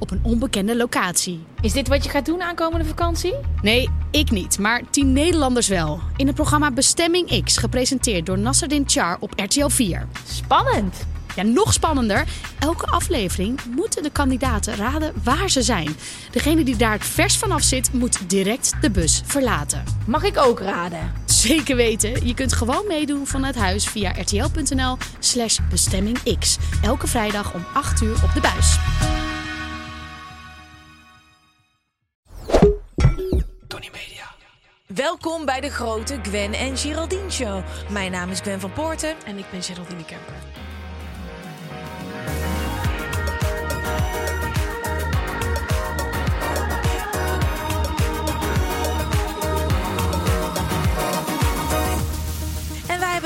[0.00, 1.40] op een onbekende locatie.
[1.60, 3.34] Is dit wat je gaat doen aankomende vakantie?
[3.62, 6.00] Nee, ik niet, maar tien Nederlanders wel.
[6.16, 10.08] In het programma Bestemming X, gepresenteerd door Nasserdin Char op RTL 4.
[10.24, 11.06] Spannend.
[11.36, 12.24] Ja, nog spannender.
[12.58, 15.96] Elke aflevering moeten de kandidaten raden waar ze zijn.
[16.30, 19.84] Degene die daar het vers vanaf zit, moet direct de bus verlaten.
[20.06, 21.12] Mag ik ook raden?
[21.24, 22.26] Zeker weten.
[22.26, 26.58] Je kunt gewoon meedoen vanuit huis via rtl.nl slash bestemmingx.
[26.82, 28.78] Elke vrijdag om 8 uur op de buis.
[34.86, 37.62] Welkom bij de grote Gwen en Geraldine Show.
[37.90, 39.14] Mijn naam is Gwen van Poorten.
[39.26, 40.34] En ik ben Geraldine Kemper.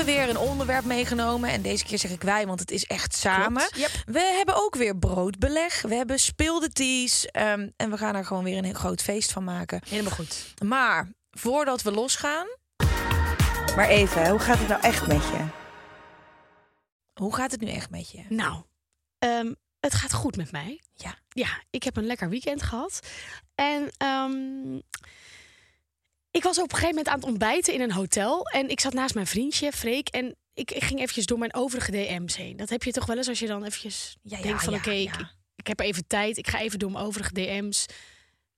[0.05, 1.49] Hebben weer een onderwerp meegenomen.
[1.49, 3.69] En deze keer zeg ik wij, want het is echt samen.
[3.75, 3.89] Yep.
[4.05, 5.81] We hebben ook weer broodbeleg.
[5.81, 7.25] We hebben speelde teas.
[7.25, 9.81] ehm, en we gaan er gewoon weer een heel groot feest van maken.
[9.87, 10.53] Helemaal goed.
[10.63, 12.47] Maar voordat we losgaan,
[13.75, 15.45] Maar even, hoe gaat het nou echt met je?
[17.13, 18.23] hoe gaat het nu echt met je?
[18.29, 18.63] Nou,
[19.19, 20.81] ehm, het gaat goed met mij.
[20.93, 21.15] Ja.
[21.29, 22.99] Ja, ik heb een lekker weekend gehad.
[23.55, 24.79] En ehm,
[26.35, 28.45] ik was op een gegeven moment aan het ontbijten in een hotel.
[28.47, 30.07] En ik zat naast mijn vriendje, Freek.
[30.07, 32.57] En ik, ik ging eventjes door mijn overige DM's heen.
[32.57, 34.73] Dat heb je toch wel eens als je dan eventjes Ja, denkt van...
[34.73, 35.19] ja, oké, ik, ja.
[35.19, 36.37] ik, ik heb even tijd.
[36.37, 37.85] Ik ga even door mijn overige DM's.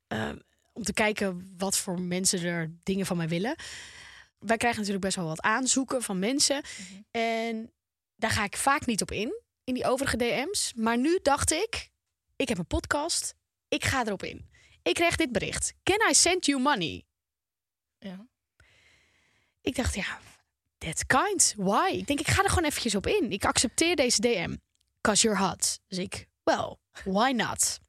[0.08, 0.38] ehm,
[0.74, 3.56] om te kijken wat voor mensen er dingen van mij willen.
[4.40, 6.62] Wij krijgen natuurlijk best wel wat aanzoeken van mensen.
[6.62, 7.02] Mhm.
[7.12, 7.72] En
[8.16, 10.74] daar ga ik vaak niet op in, in die overige DM's.
[10.76, 11.90] Maar nu dacht ik,
[12.36, 13.36] ik heb een podcast,
[13.68, 14.50] ik ga erop in.
[14.82, 15.74] Ik kreeg dit bericht.
[15.84, 17.07] Can I send you money?
[18.00, 18.28] Ja.
[19.62, 20.20] Ik dacht, ja,
[20.78, 21.54] that's kind.
[21.58, 21.90] Why?
[21.92, 23.32] Ik denk, ik ga er gewoon eventjes op in.
[23.32, 24.56] Ik accepteer deze DM.
[25.02, 25.80] Cause you're hot.
[25.88, 27.80] Dus ik, well, why not?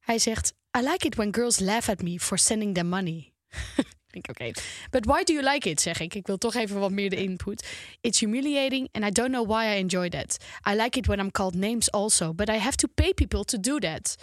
[0.00, 3.32] Hij zegt, I like it when girls laugh at me for sending them money.
[4.06, 4.50] ik denk, oké.
[4.90, 6.14] But why do you like it, zeg ik.
[6.14, 7.66] Ik wil toch even wat meer de input.
[8.00, 10.36] It's humiliating and I don't know why I enjoy that.
[10.70, 13.60] I like it when I'm called names also, but I have to pay people to
[13.60, 14.16] do that.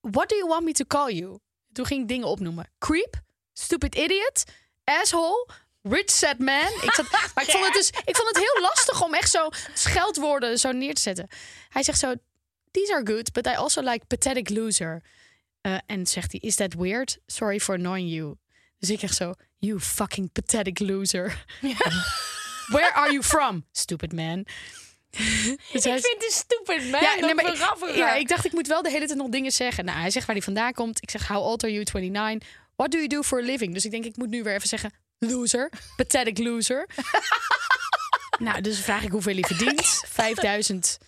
[0.00, 1.38] What do you want me to call you?
[1.72, 2.70] Toen ging ik dingen opnoemen.
[2.78, 3.22] Creep,
[3.54, 4.44] stupid idiot,
[4.84, 5.48] asshole,
[5.82, 6.68] rich sad man.
[6.82, 9.48] Ik zat, maar ik vond, het dus, ik vond het heel lastig om echt zo
[9.74, 11.28] scheldwoorden zo neer te zetten.
[11.68, 12.14] Hij zegt zo,
[12.70, 15.02] these are good, but I also like pathetic loser.
[15.60, 17.18] Eh, en zegt hij, is that weird?
[17.26, 18.34] Sorry for annoying you.
[18.78, 21.44] Dus ik echt zo, you fucking pathetic loser.
[22.66, 23.64] Where are you from?
[23.72, 24.46] Stupid man.
[25.72, 27.00] Dus hij- Ik vind het stupid, man.
[27.02, 29.28] ja, Ja, nee, maar ik, ja, ik dacht, ik moet wel de hele tijd nog
[29.28, 29.84] dingen zeggen.
[29.84, 31.02] Nou, hij zegt waar hij vandaan komt.
[31.02, 31.84] Ik zeg, how old are you?
[31.92, 32.48] 29.
[32.76, 33.74] What do you do for a living?
[33.74, 35.70] Dus ik denk, ik moet nu weer even zeggen, loser.
[35.96, 36.88] Pathetic loser.
[38.38, 39.86] nou, dus vraag ik hoeveel hij verdient.
[40.08, 40.98] 5000.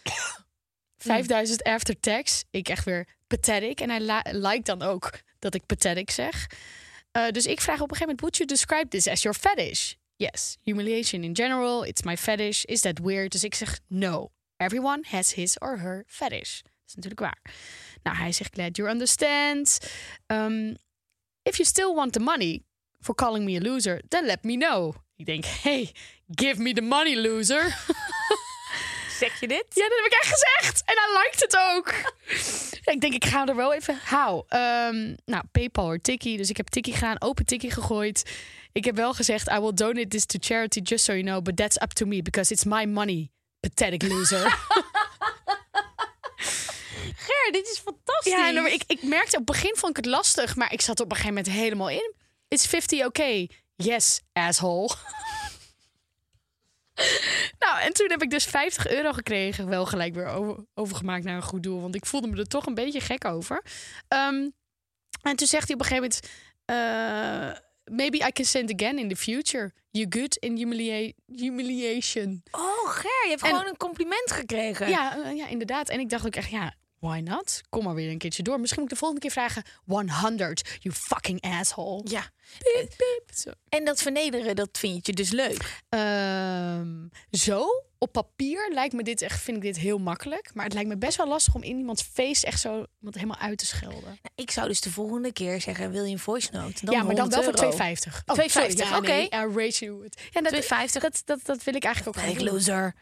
[0.97, 2.45] 5000 after tax.
[2.51, 3.81] Ik echt weer pathetic.
[3.81, 6.47] En hij lijkt dan ook dat ik pathetic zeg.
[7.11, 9.95] Eh, dus ik vraag op een gegeven moment, would you describe this as your fetish?
[10.17, 10.57] Yes.
[10.63, 12.65] Humiliation in general, it's my fetish.
[12.65, 13.33] Is that weird?
[13.33, 14.31] Dus ik zeg, no.
[14.57, 16.61] Everyone has his or her fetish.
[16.63, 17.41] Dat is natuurlijk waar.
[18.03, 19.79] Nou, hij zegt, glad you understand.
[20.27, 20.77] Um,
[21.47, 22.65] if you still want the money
[23.01, 24.95] for calling me a loser, then let me know.
[25.17, 25.93] Ik denk, hey,
[26.35, 27.63] give me the money, loser.
[29.19, 29.65] Zeg je dit?
[29.69, 30.83] Ja, dat heb ik echt gezegd.
[30.85, 31.95] En hij liked het ook.
[32.95, 33.99] ik denk, ik ga er wel even.
[34.05, 34.45] Hou.
[34.49, 36.37] Ehm, nou, PayPal or Tikkie.
[36.37, 38.31] Dus ik heb Tikkie gedaan, open Tikkie gegooid.
[38.73, 41.43] Ik heb wel gezegd, I will donate this to charity, just so you know.
[41.43, 43.31] But that's up to me, because it's my money.
[43.61, 44.45] Pathetic loser.
[47.51, 48.33] Dit is fantastisch.
[48.33, 50.57] ja, ik, ik merkte, op het begin vond ik het lastig.
[50.57, 52.15] Maar ik zat op een gegeven moment helemaal in.
[52.49, 53.51] It's 50 okay.
[53.77, 54.91] Yes, asshole.
[57.59, 59.69] Nou, en toen heb ik dus 50 euro gekregen.
[59.69, 61.81] Wel gelijk weer over, overgemaakt naar een goed doel.
[61.81, 63.65] Want ik voelde me er toch een beetje gek over.
[64.09, 64.49] Ehm,
[65.23, 66.21] en toen zegt hij op een gegeven moment...
[66.65, 69.73] eh, maybe I can send again in the future.
[69.91, 72.43] You good in humilia- humiliation.
[72.51, 74.89] Oh, Ger, je hebt En- gewoon een compliment gekregen.
[74.89, 75.89] Ja, eh, ja, inderdaad.
[75.89, 77.61] En ik dacht ook echt, ja, why not?
[77.69, 78.61] Kom maar weer een keertje door.
[78.61, 82.03] Misschien moet ik de volgende keer vragen 100, you fucking asshole.
[82.05, 82.31] Ja.
[82.59, 83.37] Piep, piep.
[83.37, 83.51] Zo.
[83.69, 85.83] En dat vernederen, dat vind je dus leuk.
[85.89, 87.67] Ehm, zo,
[87.99, 90.51] op papier lijkt me dit echt, vind ik dit heel makkelijk.
[90.55, 93.39] Maar het lijkt me best wel lastig om in iemands face echt zo iemand helemaal
[93.39, 94.03] uit te schelden.
[94.05, 96.85] Nou, ik zou dus de volgende keer zeggen, wil je een voice note?
[96.85, 98.13] Dan ja, maar dan wel voor 100 2,50.
[98.27, 98.43] euro.
[98.43, 98.77] Oh, 2,50, sorry.
[98.77, 99.07] Ja, oké.
[99.07, 100.09] nee, I rate you.
[100.31, 101.01] Ja, dat, 2,50.
[101.01, 102.95] Dat, dat, dat wil ik eigenlijk ook loser,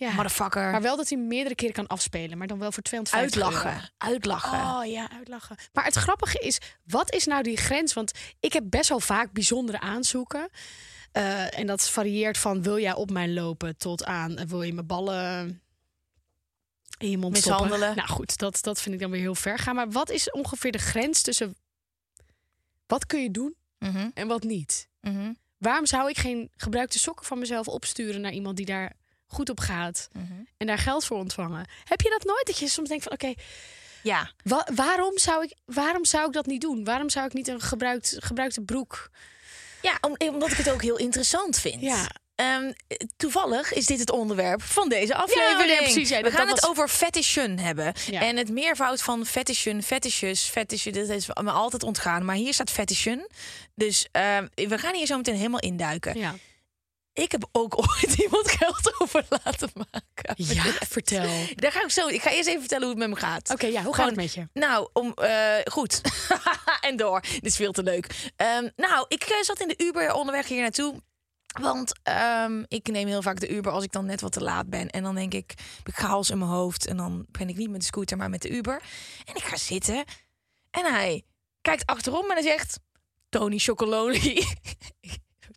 [0.00, 0.10] Ja.
[0.12, 0.70] motherfucker.
[0.70, 2.38] Maar wel dat hij meerdere keren kan afspelen.
[2.38, 3.54] Maar dan wel voor 250 euro.
[3.56, 4.58] Uitlachen, uitlachen.
[4.78, 5.56] Oh ja, uitlachen.
[5.72, 7.92] Maar het grappige is, wat is nou die grens?
[7.92, 10.48] Want ik heb best wel vaak bijzondere aanzoeken.
[11.12, 14.72] Eh, en dat varieert van wil jij op mij lopen tot aan eh, wil je
[14.72, 15.60] mijn ballen
[16.98, 17.62] in je mond stoppen?
[17.64, 17.96] Mishandelen.
[17.96, 19.74] Nou goed, dat, dat vind ik dan weer heel ver gaan.
[19.74, 21.56] Maar wat is ongeveer de grens tussen
[22.86, 24.88] wat kun je doen Mhm, en wat niet?
[25.00, 28.92] mhm, Waarom zou ik geen gebruikte sokken van mezelf opsturen naar iemand die daar
[29.30, 30.32] goed op gaat mhm.
[30.56, 31.66] en daar geld voor ontvangen?
[31.84, 32.46] Heb je dat nooit?
[32.46, 33.32] Dat je soms denkt van oké,
[34.02, 36.84] Ja, Wa- waarom, zou ik, waarom zou ik dat niet doen?
[36.84, 39.10] Waarom zou ik niet een gebruikt, gebruikte broek?
[39.82, 41.80] ja om- omdat ik het ook heel interessant vind.
[41.80, 42.06] Ja.
[42.34, 42.72] Ehm,
[43.16, 45.66] toevallig is dit het onderwerp van deze aflevering.
[45.66, 47.92] nee, precies, ja, We gaan het was- over fetishen hebben.
[48.10, 48.20] Ja.
[48.20, 52.24] En het meervoud van fetishen, fetishes, fetishen, dat is me altijd ontgaan.
[52.24, 53.26] Maar hier staat fetishen.
[53.74, 56.18] Dus ehm, we gaan hier zo meteen helemaal induiken.
[56.18, 56.34] Ja,
[57.20, 60.34] Ik heb ook ooit iemand geld over laten maken.
[60.36, 60.62] ja
[60.96, 61.24] vertel.
[61.24, 62.08] Oké, Daar ga ik zo.
[62.08, 63.54] Ik ga eerst even vertellen hoe het met me gaat.
[63.58, 64.48] ja, hoe gaat het met je?
[64.52, 66.00] Nou, om, eh, goed.
[66.88, 67.20] en door.
[67.20, 68.32] Dit is veel te leuk.
[68.36, 71.02] Ehm, nou, ik eh, zat in de Uber onderweg hier naartoe.
[71.60, 74.70] Want ehm, ik neem heel vaak de Uber als ik dan net wat te laat
[74.70, 74.90] ben.
[74.90, 76.86] En dan denk ik, heb ik chaos in mijn hoofd.
[76.86, 78.82] En dan ben ik niet met de scooter, maar met de Uber.
[79.24, 80.04] En ik ga zitten.
[80.70, 81.22] En hij
[81.60, 82.78] kijkt achterom en hij zegt...
[83.28, 84.46] Tony Chocololi.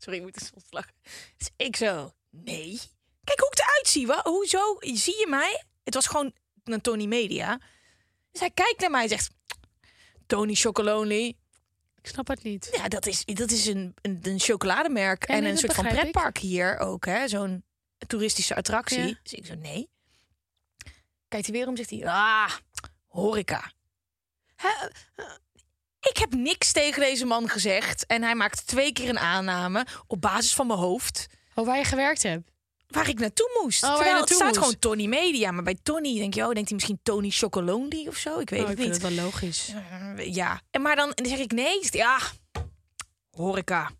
[0.03, 0.93] Sorry, ik moet er soms lachen.
[1.37, 2.79] Dus ik zo, nee.
[3.23, 4.07] Kijk hoe ik eruit zie.
[4.07, 4.21] Wa?
[4.23, 4.77] Hoezo?
[4.79, 5.63] Zie je mij?
[5.83, 6.33] Het was gewoon
[6.63, 7.59] een Tony Media.
[8.31, 9.31] Dus hij kijkt naar mij en zegt...
[10.25, 11.37] Tony Chocolonely.
[11.95, 12.69] Ik snap het niet.
[12.71, 15.27] Ja, dat is, dat is een, een, een chocolademerk.
[15.27, 15.91] Ja, en een soort van ik.
[15.91, 17.05] pretpark hier ook.
[17.05, 17.63] hè Zo'n
[18.07, 19.07] toeristische attractie.
[19.07, 19.19] Ja.
[19.23, 19.89] Dus ik zo, nee.
[21.27, 22.07] Kijkt hij weer om, zegt hij...
[22.07, 22.55] Ah,
[23.07, 23.71] horeca.
[24.55, 25.25] Hè, eh,
[26.09, 28.05] Ik heb niks tegen deze man gezegd.
[28.05, 31.27] En hij maakt twee keer een aanname op basis van mijn hoofd.
[31.55, 32.51] Oh, waar je gewerkt hebt?
[32.87, 33.83] Waar ik naartoe moest.
[33.83, 34.79] Oh, waar je Terwijl het naartoe staat moest.
[34.81, 35.51] gewoon Tony Media.
[35.51, 38.39] Maar bij Tony denk je, oh, denkt hij misschien Tony Chocolonely of zo?
[38.39, 38.93] Ik weet oh, het ik niet.
[38.93, 39.73] het wel logisch.
[40.15, 41.79] Eh, Ja, en maar dan zeg ik nee.
[41.81, 42.19] Ja,
[43.31, 43.91] horeca.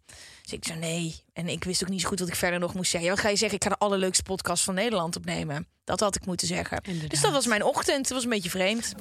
[0.44, 1.24] Dus ik zo nee.
[1.34, 3.10] En ik wist ook niet zo goed wat ik verder nog moest zeggen.
[3.10, 3.58] Wat ga je zeggen?
[3.58, 5.68] Ik ga de allerleukste podcast van Nederland opnemen.
[5.84, 6.80] Dat had ik moeten zeggen.
[6.84, 7.10] Inderdaad.
[7.10, 7.98] Dus dat was mijn ochtend.
[7.98, 8.94] Het was een beetje vreemd.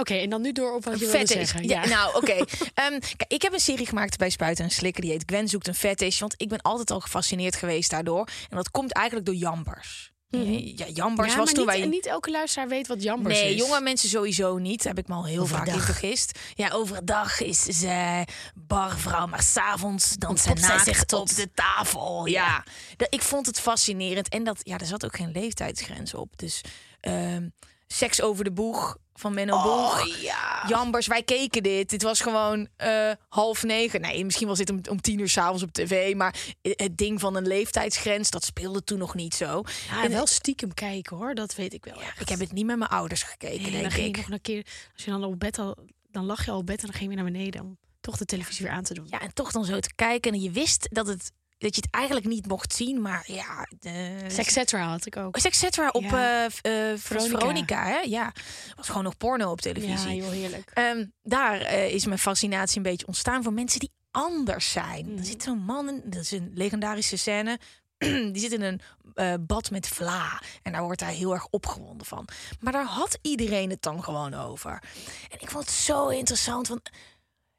[0.00, 1.64] Oké, en dan nu door op wat je wilde zeggen.
[1.68, 2.32] Ja, nou, oké.
[2.74, 2.98] Ehm,
[3.28, 5.02] ik heb een serie gemaakt bij Spuiten en Slikken.
[5.02, 6.20] Die heet Gwen zoekt een fetish.
[6.20, 8.28] Want ik ben altijd al gefascineerd geweest daardoor.
[8.50, 10.12] En dat komt eigenlijk door Jambers.
[10.30, 11.36] Eh, Ja, Jambers Mhm.
[11.38, 11.86] Ja, was toen niet, wij...
[11.86, 13.60] niet elke luisteraar weet wat jambers Nee, is.
[13.60, 14.82] jonge mensen sowieso niet.
[14.82, 16.38] Daar heb ik me al heel vaak in vergist.
[16.54, 18.24] Ja, overdag is ze
[18.54, 22.26] barvrouw, maar s'avonds dan zij naakt zich tot- op de tafel.
[22.26, 22.64] Ja,
[23.08, 24.28] ik vond het fascinerend.
[24.28, 26.38] En dat, ja, er zat ook geen leeftijdsgrens op.
[26.38, 26.60] Dus
[27.00, 27.48] ehm,
[27.92, 30.00] seks over de boeg van Menno Boeg.
[30.00, 30.64] Oh, ja.
[30.68, 31.90] Jambers, wij keken dit.
[31.90, 34.00] Dit was gewoon eh, half negen.
[34.00, 36.14] Nee, misschien was dit om, om tien uur s'avonds op tv.
[36.14, 39.62] Maar het ding van een leeftijdsgrens, dat speelde toen nog niet zo.
[39.88, 42.00] Ja, En wel stiekem kijken hoor, dat weet ik wel.
[42.00, 42.20] echt.
[42.20, 44.16] ik heb het niet met mijn ouders gekeken, Nee, dan denk ging je ik.
[44.16, 45.76] nog een keer, als je dan op bed al,
[46.10, 48.16] dan lag je al op bed en dan ging je weer naar beneden om toch
[48.16, 49.06] de televisie weer aan te doen.
[49.10, 50.32] Ja, en toch dan zo te kijken.
[50.32, 53.00] En je wist dat, het, dat je het eigenlijk niet mocht zien.
[53.00, 54.16] Maar ja, de...
[54.28, 55.38] Sex Cetera had ik ook.
[55.38, 56.44] Sex Cetera op Ja.
[56.44, 56.50] eh,
[56.96, 57.38] Veronica.
[57.38, 57.84] Veronica.
[57.84, 57.98] hè?
[57.98, 58.32] Ja,
[58.76, 60.14] was gewoon nog porno op Ja, televisie.
[60.14, 60.70] joh, heerlijk.
[60.74, 65.06] Ehm, daar eh, is mijn fascinatie een beetje ontstaan voor mensen die anders zijn.
[65.06, 65.18] Mhm.
[65.18, 67.58] Er zit zo'n man, in, dat is een legendarische scène.
[68.32, 70.42] Die zit in een bad met vla.
[70.62, 72.28] En daar wordt hij heel erg opgewonden van.
[72.60, 74.82] Maar daar had iedereen het dan gewoon over.
[75.30, 76.68] En ik vond het zo interessant.
[76.68, 76.90] Want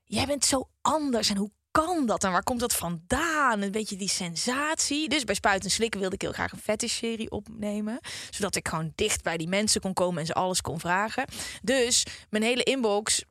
[0.03, 1.29] jij bent zo anders.
[1.29, 2.23] En hoe kan dat?
[2.23, 3.61] En waar komt dat vandaan?
[3.61, 5.09] Een beetje die sensatie.
[5.09, 7.99] Dus bij Spuiten en Slikken wilde ik heel graag een fetish-serie opnemen.
[8.29, 11.25] Zodat ik gewoon dicht bij die mensen kon komen en ze alles kon vragen.
[11.61, 13.23] Dus mijn hele inbox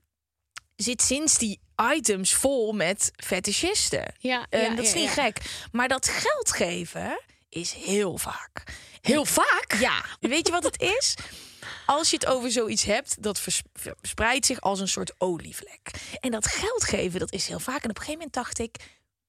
[0.77, 1.61] zit sinds die
[1.95, 4.15] items vol met fetischisten.
[4.19, 5.23] Ja, Eh, dat is ja, niet ja.
[5.23, 5.41] gek.
[5.73, 8.63] Maar dat geld geven is heel vaak.
[9.01, 9.77] Heel vaak?
[9.81, 11.15] Ja, weet je wat het is?
[11.91, 15.91] Als je het over zoiets hebt, dat vers- verspreidt zich als een soort olievlek.
[16.21, 17.83] En dat geld geven, dat is heel vaak.
[17.83, 18.77] En op een gegeven moment dacht ik,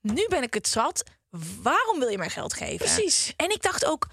[0.01, 1.03] nu ben ik het zat.
[1.61, 2.77] Waarom wil je mij geld geven?
[2.77, 3.33] Precies.
[3.35, 4.07] En ik dacht ook,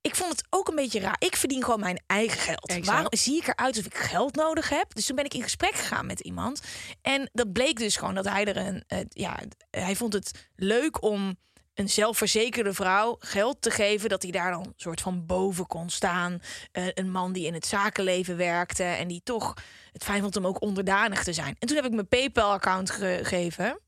[0.00, 1.16] ik vond het ook een beetje raar.
[1.18, 2.68] Ik verdien gewoon mijn eigen geld.
[2.68, 2.86] Exact.
[2.86, 4.94] Waarom zie ik eruit alsof ik geld nodig heb?
[4.94, 6.60] Dus toen ben ik in gesprek gegaan met iemand.
[7.02, 8.84] En dat bleek dus gewoon dat hij er een.
[8.86, 9.38] eh, ja,
[9.70, 11.38] hij vond het leuk om
[11.78, 16.42] een zelfverzekerde vrouw geld te geven, dat hij daar dan soort van boven kon staan.
[16.72, 19.54] Eh, een man die in het zakenleven werkte en die toch
[19.92, 21.56] het fijn vond om ook onderdanig te zijn.
[21.58, 23.64] En toen heb ik mijn PayPal-account gegeven.
[23.64, 23.78] En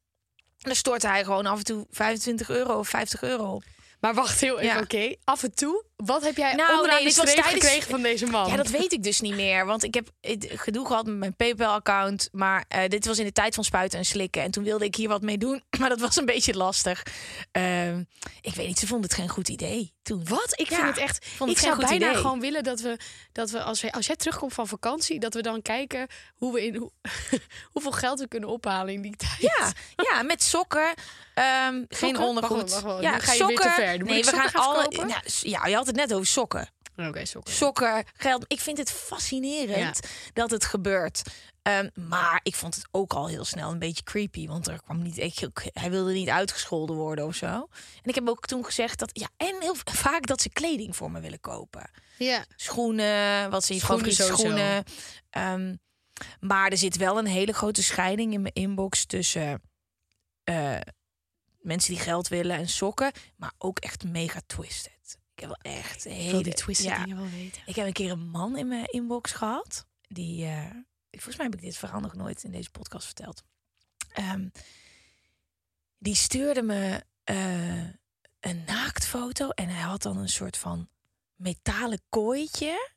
[0.58, 3.64] dan stortte hij gewoon af en toe 25 euro of 50 euro op.
[4.00, 4.80] Maar wacht heel even, Ja.
[4.80, 5.14] oké.
[5.24, 7.90] Af en toe, wat heb jij Nou, onderaan nee, de dit was streep tijdens- gekregen
[7.90, 8.48] van deze man?
[8.50, 9.66] Ja, dat weet ik dus niet meer.
[9.66, 12.28] Want ik heb het gedoe gehad met mijn PayPal-account.
[12.32, 14.42] Maar eh, dit was in de tijd van spuiten en slikken.
[14.42, 15.62] En toen wilde ik hier wat mee doen.
[15.80, 17.02] Maar dat was een beetje lastig.
[17.52, 18.02] Ehm,
[18.40, 20.24] ik weet niet, ze vonden het geen goed idee toen.
[20.28, 20.52] Wat?
[20.60, 21.26] Ik Ja, vind het echt.
[21.36, 22.20] vond ik zou goed bijna idee.
[22.20, 22.96] gewoon willen dat we,
[23.32, 26.66] dat we als, we als jij terugkomt van vakantie, dat we dan kijken hoe we
[26.66, 26.90] in hoe,
[27.72, 29.36] hoeveel geld we kunnen ophalen in die tijd.
[29.40, 30.94] Ja, ja, met sokken.
[31.34, 32.58] ehm, geen ondergoed.
[32.58, 33.02] Wacht, wacht, wacht.
[33.02, 33.56] Ja, ga je sokken.
[33.64, 33.98] weer te ver.
[34.04, 34.86] Nee, we gaan alle.
[35.40, 36.68] ja, je had het net over sokken.
[36.96, 37.54] Oké, sokken.
[37.54, 38.44] Sokken, geld.
[38.48, 40.00] Ik vind het fascinerend
[40.32, 41.22] dat het gebeurt.
[41.62, 44.46] Ehm, maar ik vond het ook al heel snel een beetje creepy.
[44.46, 47.46] Want er kwam niet, ik, hij wilde niet uitgescholden worden of zo.
[48.02, 49.10] En ik heb ook toen gezegd dat.
[49.12, 51.90] Ja, en heel vaak dat ze kleding voor me willen kopen.
[52.18, 52.44] Ja.
[52.56, 54.42] Schoenen, wat zijn je favoriete sowieso.
[54.42, 54.84] schoenen.
[55.30, 55.76] Ehm,
[56.40, 59.62] maar er zit wel een hele grote scheiding in mijn inbox tussen
[60.44, 60.76] eh,
[61.60, 64.98] mensen die geld willen en sokken, maar ook echt mega twisted.
[65.40, 67.04] Ik heb wel echt een Ik wil hele die twisted ja.
[67.04, 67.62] dingen wel weten.
[67.66, 69.86] Ik heb een keer een man in mijn inbox gehad.
[70.08, 70.70] Die, eh,
[71.10, 73.42] volgens mij heb ik dit verhaal nog nooit in deze podcast verteld.
[74.12, 74.48] Ehm,
[75.98, 77.84] die stuurde me eh,
[78.40, 80.88] een naaktfoto en hij had dan een soort van
[81.34, 82.90] metalen kooitje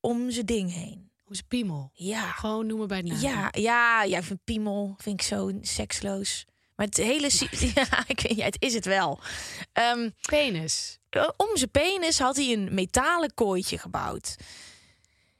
[0.00, 1.10] om zijn ding heen.
[1.22, 1.90] Hoe is piemel?
[1.92, 3.20] Ja, Gewoon noemen bij het naam.
[3.20, 6.46] ja, ja, ja, ik vind piemel vind ik zo seksloos.
[6.76, 7.30] Maar het hele,
[7.74, 9.20] ja, ik weet, ja, het is het wel.
[9.72, 10.97] Ehm, Penis.
[11.10, 14.36] Eh, om zijn penis had hij een metalen kooitje gebouwd.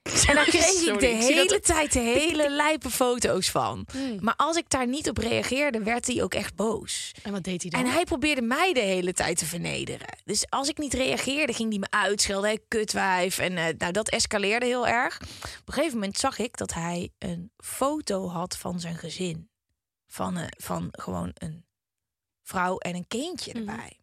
[0.29, 3.87] En daar kreeg ik de ik hele dat- tijd de hele lijpe foto's van.
[3.93, 4.17] Hmm.
[4.21, 7.13] Maar als ik daar niet op reageerde, werd hij ook echt boos.
[7.23, 7.81] En wat deed hij dan?
[7.81, 10.07] En hij probeerde mij de hele tijd te vernederen.
[10.25, 12.49] Dus als ik niet reageerde, ging hij me uitschelden.
[12.51, 13.39] Hey, kutwijf.
[13.39, 15.19] En eh, nou, dat escaleerde heel erg.
[15.21, 15.29] Op
[15.69, 19.49] een gegeven moment zag ik dat hij een foto had van zijn gezin.
[20.07, 21.65] Van, eh, van gewoon een
[22.43, 23.69] vrouw en een kindje Mhm.
[23.69, 23.97] erbij.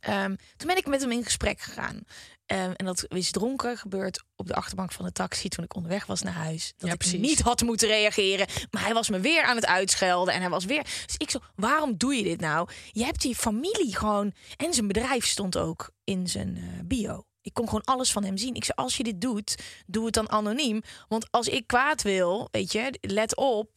[0.00, 2.00] Ehm, toen ben ik met hem in gesprek gegaan.
[2.46, 6.06] Ehm, en dat is dronken gebeurd op de achterbank van de taxi toen ik onderweg
[6.06, 6.72] was naar huis.
[6.76, 7.20] Dat Ja, ik precies.
[7.20, 8.46] niet had moeten reageren.
[8.70, 10.34] Maar hij was me weer aan het uitschelden.
[10.34, 10.82] En hij was weer.
[10.82, 12.68] Dus ik zo, waarom doe je dit nou?
[12.90, 14.32] Je hebt die familie gewoon.
[14.56, 17.24] En zijn bedrijf stond ook in zijn eh, bio.
[17.42, 18.54] Ik kon gewoon alles van hem zien.
[18.54, 20.82] Ik zei, als je dit doet, doe het dan anoniem.
[21.08, 23.70] Want als ik kwaad wil, weet je, let op.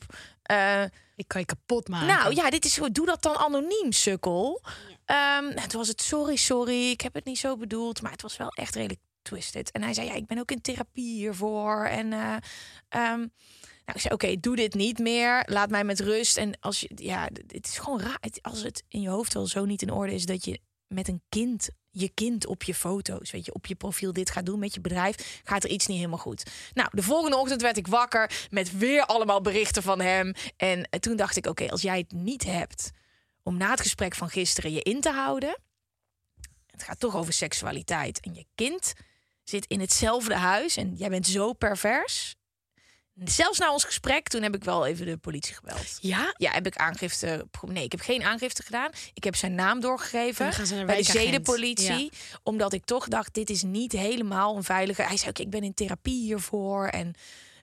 [0.43, 0.83] eh,
[1.15, 2.07] Ik kan je kapot maken.
[2.07, 2.91] nou ja, dit is zo.
[2.91, 4.61] Doe dat dan anoniem, sukkel.
[5.05, 6.89] Ehm, nou, toen was het sorry, sorry.
[6.89, 8.01] Ik heb het niet zo bedoeld.
[8.01, 9.71] Maar het was wel echt redelijk twisted.
[9.71, 11.85] En hij zei, ja, ik ben ook in therapie hiervoor.
[11.85, 12.35] En eh,
[12.89, 13.17] ehm,
[13.85, 15.43] nou, ik zei, oké, doe dit niet meer.
[15.45, 16.37] Laat mij met rust.
[16.37, 18.19] En als je, ja, het is gewoon raar.
[18.41, 20.59] Als het in je hoofd wel zo niet in orde is dat je
[20.93, 24.45] met een kind, je kind op je foto's, weet je, op je profiel dit gaat
[24.45, 26.43] doen met je bedrijf, gaat er iets niet helemaal goed.
[26.73, 30.33] Nou, de volgende ochtend werd ik wakker met weer allemaal berichten van hem.
[30.57, 32.91] En eh, toen dacht ik, oké, als jij het niet hebt
[33.43, 35.59] om na het gesprek van gisteren je in te houden,
[36.67, 38.93] het gaat toch over seksualiteit en je kind
[39.43, 42.35] zit in hetzelfde huis en jij bent zo pervers.
[43.15, 45.97] Zelfs na ons gesprek, toen heb ik wel even de politie gebeld.
[45.99, 46.33] Ja?
[46.37, 47.47] Ja, heb ik aangifte.
[47.61, 48.91] Nee, ik heb geen aangifte gedaan.
[49.13, 51.25] Ik heb zijn naam doorgegeven dan gaan ze naar bij de wijkagent.
[51.25, 52.11] zedenpolitie.
[52.43, 55.01] Omdat ik toch dacht, dit is niet helemaal een veilige.
[55.01, 57.13] Hij zei, oké, ik ben in therapie hiervoor en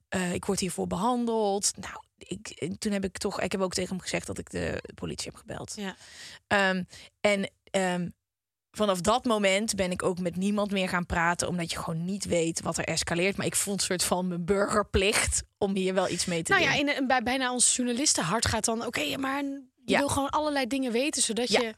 [0.08, 1.72] eh, ik word hiervoor behandeld.
[1.76, 4.50] Nou, ik, en toen heb ik toch, ik heb ook tegen hem gezegd dat ik
[4.50, 5.72] de politie heb gebeld.
[5.76, 5.96] Ja.
[6.46, 6.82] Ehm,
[7.20, 8.08] en ehm,
[8.70, 12.24] vanaf dat moment ben ik ook met niemand meer gaan praten, omdat je gewoon niet
[12.24, 13.36] weet wat er escaleert.
[13.36, 16.64] Maar ik vond een soort van mijn burgerplicht om hier wel iets mee te Nou
[16.64, 16.86] doen.
[16.86, 18.86] ja, in, bij bijna ons journalistenhart gaat dan...
[18.86, 19.98] Oké, maar je Ja.
[19.98, 21.22] wil gewoon allerlei dingen weten...
[21.22, 21.60] zodat Ja.
[21.60, 21.74] je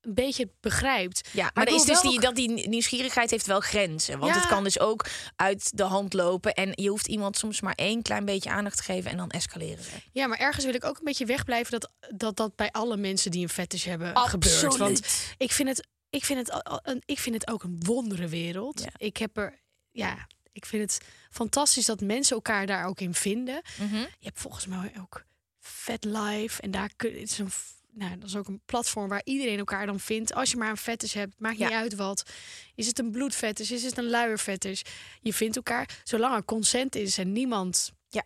[0.00, 1.28] een beetje begrijpt.
[1.32, 4.18] Ja, maar, er is dus die, ook- dat die nieuwsgierigheid heeft wel grenzen.
[4.18, 4.40] Want Ja.
[4.40, 6.52] het kan dus ook uit de hand lopen.
[6.54, 9.84] En je hoeft iemand soms maar één klein beetje aandacht te geven en dan escaleren
[9.84, 9.90] ze.
[10.12, 11.80] Ja, maar ergens wil ik ook een beetje wegblijven...
[11.80, 14.44] dat dat, dat bij alle mensen die een fetish hebben Absoluut.
[14.46, 14.76] gebeurt.
[14.76, 15.00] Want
[15.36, 16.62] ik vind het, ik vind het,
[17.04, 18.80] ik vind het ook een wondere wereld.
[18.80, 18.90] Ja.
[18.96, 23.62] Ik heb er, ja, ik vind het fantastisch dat mensen elkaar daar ook in vinden.
[23.80, 23.94] Mhm.
[23.96, 25.24] Je hebt volgens mij ook
[25.60, 27.50] Vet Life en daar kun het is een,
[27.90, 30.34] nou, dat is ook een platform waar iedereen elkaar dan vindt.
[30.34, 31.66] Als je maar een fetish hebt, maakt Ja.
[31.68, 32.30] niet uit wat.
[32.74, 33.70] Is het een bloedfetish?
[33.70, 34.82] Is het een luierfetish?
[35.20, 38.22] Je vindt elkaar, zolang er consent is en niemand Ja.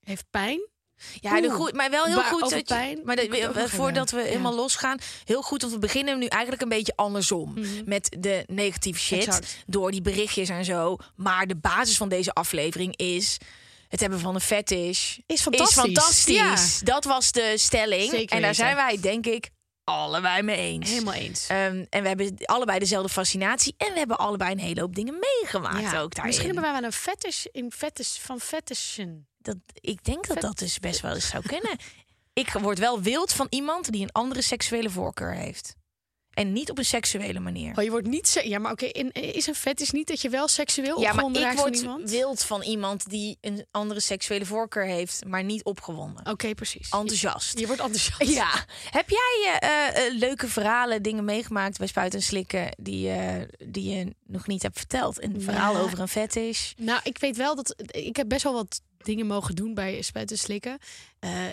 [0.00, 0.68] heeft pijn.
[1.20, 2.40] Ja, de goed, maar wel heel Waar- goed.
[2.40, 5.60] dat je- pijn maar dat- ook nog voordat we helemaal losgaan, heel goed.
[5.62, 7.54] Want we beginnen nu eigenlijk een beetje andersom.
[7.84, 9.26] Met de negatieve shit.
[9.26, 9.56] Exact.
[9.66, 10.96] Door die berichtjes en zo.
[11.16, 13.38] Maar de basis van deze aflevering is.
[13.88, 15.76] Het hebben van een fetish Is fantastisch.
[15.76, 16.78] Is fantastisch.
[16.78, 16.84] Ja.
[16.84, 18.10] Dat was de stelling.
[18.10, 19.50] Zeker en daar zijn wij, denk ik,
[19.84, 20.90] allebei mee eens.
[20.90, 21.46] Helemaal eens.
[21.46, 23.74] Ehm, en we hebben allebei dezelfde fascinatie.
[23.76, 26.24] En we hebben allebei een hele hoop dingen meegemaakt Ja, ook daarin.
[26.24, 29.26] Misschien hebben wij wel een fetish in fetish van fetishen.
[29.44, 31.76] Dat, ik denk dat dat dus best wel eens zou kunnen.
[32.32, 35.74] ik word wel wild van iemand die een andere seksuele voorkeur heeft.
[36.32, 37.76] En niet op een seksuele manier.
[37.78, 38.40] Oh, je wordt niet...
[38.44, 41.40] Ja, maar oké, in- is een fetish niet dat je wel seksueel Ja, maar opgewonden
[41.42, 42.10] ik raakt van word iemand?
[42.10, 46.26] wild van iemand die een andere seksuele voorkeur heeft, maar niet opgewonden.
[46.30, 46.88] Oké, precies.
[46.90, 47.52] Enthousiast.
[47.52, 48.32] Je, je wordt enthousiast.
[48.34, 48.64] Ja.
[48.90, 53.10] Heb jij eh, eh, eh, leuke verhalen, dingen meegemaakt bij Spuiten en Slikken die,
[53.58, 55.22] die je nog niet hebt verteld?
[55.22, 55.80] Een verhaal Ja.
[55.80, 56.72] over een fetish?
[56.76, 57.74] Nou, ik weet wel dat...
[57.90, 60.78] Ik heb best wel wat dingen mogen doen bij Spuiten en Slikken.
[61.18, 61.48] Eh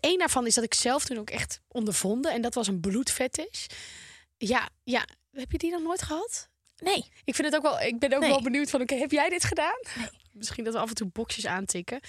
[0.00, 2.32] Eén daarvan is dat ik zelf toen ook echt ondervonden.
[2.32, 3.66] En dat was een bloedfetish.
[4.36, 5.06] Ja, ja.
[5.32, 6.48] Heb je die nog nooit gehad?
[6.78, 7.04] Nee.
[7.24, 7.80] Ik vind het ook wel.
[7.80, 8.30] Ik ben ook Nee.
[8.30, 8.80] wel benieuwd van.
[8.80, 9.80] Oké, heb jij dit gedaan?
[10.32, 12.00] Misschien dat we af en toe boxjes aantikken.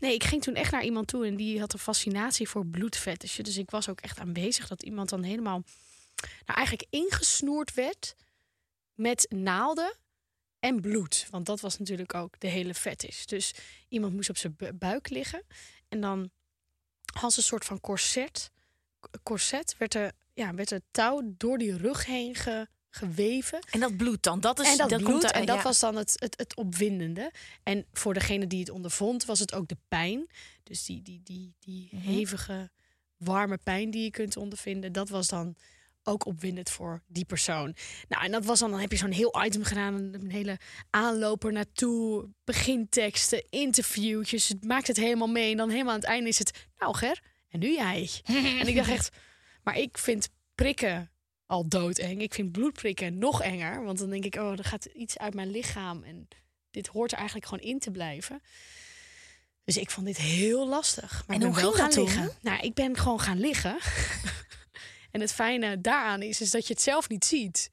[0.00, 3.44] Nee, ik ging toen echt naar iemand toe en die had een fascinatie voor bloedfetishen.
[3.44, 5.62] Dus ik was ook echt aanwezig dat iemand dan helemaal,
[6.46, 8.14] nou eigenlijk ingesnoerd werd
[8.94, 9.96] met naalden
[10.62, 11.26] en bloed.
[11.30, 13.24] Want dat was natuurlijk ook de hele fetish.
[13.24, 13.54] Dus
[13.88, 15.44] iemand moest op zijn bu- buik liggen
[15.88, 16.30] en dan
[17.20, 18.50] als een soort van corset,
[19.22, 23.58] corset werd er, ja, werd er touw door die rug heen ge- geweven.
[23.70, 24.40] En dat bloed dan?
[24.40, 25.62] Dat is En dat, dat bloed, komt er- en dat ja.
[25.62, 27.32] was dan het, het, het opwindende.
[27.62, 30.26] En voor degene die het ondervond, was het ook de pijn.
[30.62, 32.02] Dus die, die, die, die Mhm.
[32.02, 32.70] hevige,
[33.16, 35.56] warme pijn die je kunt ondervinden, dat was dan
[36.04, 37.74] ook opwindend voor die persoon.
[38.08, 40.58] Nou, en dat was dan, dan heb je zo'n heel item gedaan, een, hele
[40.90, 44.48] aanloper naartoe, beginteksten, interviewtjes.
[44.48, 45.50] Het maakt het helemaal mee.
[45.50, 48.10] En dan helemaal aan het einde is het, nou Ger, en nu jij.
[48.60, 49.10] en ik dacht echt,
[49.62, 51.10] maar ik vind prikken
[51.46, 52.22] al doodeng.
[52.22, 53.84] Ik vind bloedprikken nog enger.
[53.84, 56.02] Want dan denk ik, oh, er gaat iets uit mijn lichaam.
[56.02, 56.28] En
[56.70, 58.42] dit hoort er eigenlijk gewoon in te blijven.
[59.64, 61.24] Dus ik vond dit heel lastig.
[61.26, 62.04] Maar En ik hoe wel ging gaan dat toen?
[62.04, 62.30] liggen.
[62.40, 63.76] Nou, ik ben gewoon gaan liggen.
[65.12, 67.70] en het fijne daaraan is, is dat je het zelf niet ziet.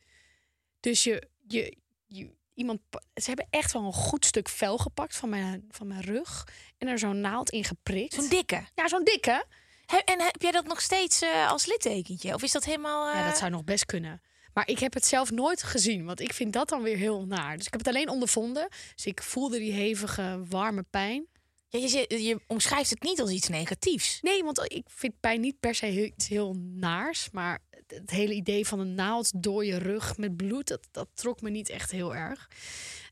[0.79, 1.77] Dus je, je,
[2.07, 2.79] je iemand,
[3.13, 6.47] ze hebben echt wel een goed stuk vel gepakt van mijn, van mijn rug.
[6.77, 8.13] En er zo'n naald in geprikt.
[8.13, 8.65] Zo'n dikke.
[8.75, 9.45] ja, zo'n dikke.
[9.85, 12.33] He- en heb jij dat nog steeds eh, als littekentje?
[12.33, 13.07] Of is dat helemaal...
[13.13, 14.21] Ja, eh, dat zou nog best kunnen.
[14.53, 17.57] Maar ik heb het zelf nooit gezien, want ik vind dat dan weer heel naar.
[17.57, 18.67] Dus ik heb het alleen ondervonden.
[18.95, 21.27] Dus ik voelde die hevige, warme pijn.
[21.69, 24.17] Ja, je, omschrijft het niet als iets negatiefs.
[24.21, 27.29] Nee, want ik vind pijn niet per se iets heel naars.
[27.31, 31.41] Maar het- hele idee van een naald door je rug met bloed, dat, dat trok
[31.41, 32.47] me niet echt heel erg.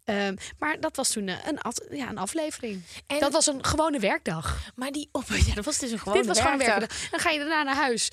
[0.04, 2.82] Ehm, maar dat was toen eh, een, af- ja, een aflevering.
[3.08, 4.72] En- Dat was een gewone werkdag.
[4.76, 5.24] Maar die op...
[5.48, 7.10] Ja, dat was dus een gewone Dit was gewoon een werkdag.
[7.10, 8.10] Dan ga je daarna naar huis.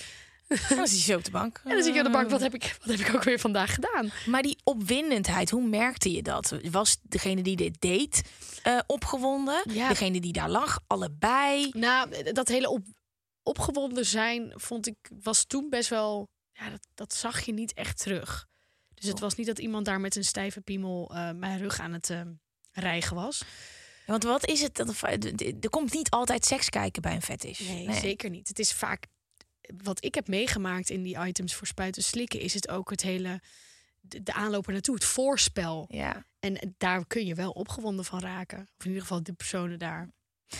[0.48, 1.60] En dan zit je zo op de bank.
[1.64, 2.30] En dan zit je aan de bank.
[2.30, 4.10] Wat heb ik, wat heb ik ook weer vandaag gedaan?
[4.26, 6.54] Maar die opwindendheid, hoe merkte je dat?
[6.70, 8.22] Was degene die dit deed
[8.62, 9.62] eh, opgewonden?
[9.72, 9.88] Ja.
[9.88, 11.70] Degene die daar lag, allebei?
[11.72, 12.84] Nou, dat hele op,
[13.42, 16.28] opgewonden zijn vond ik was toen best wel.
[16.52, 18.46] Ja, dat, dat zag je niet echt terug.
[18.94, 21.92] Dus het was niet dat iemand daar met een stijve piemel eh, mijn rug aan
[21.92, 22.20] het eh,
[22.72, 23.42] rijgen was.
[24.06, 24.74] Want wat is het?
[24.74, 25.02] dat-
[25.60, 27.58] Er komt niet altijd seks kijken bij een fetish.
[27.60, 28.48] Nee, zeker niet.
[28.48, 29.06] Het is vaak
[29.82, 33.40] wat ik heb meegemaakt in die items voor spuiten slikken, is het ook het hele
[34.00, 35.84] de, de aanloper naartoe, het voorspel.
[35.88, 36.26] Ja.
[36.40, 38.58] En daar kun je wel opgewonden van raken.
[38.58, 40.10] Of in ieder geval de personen daar.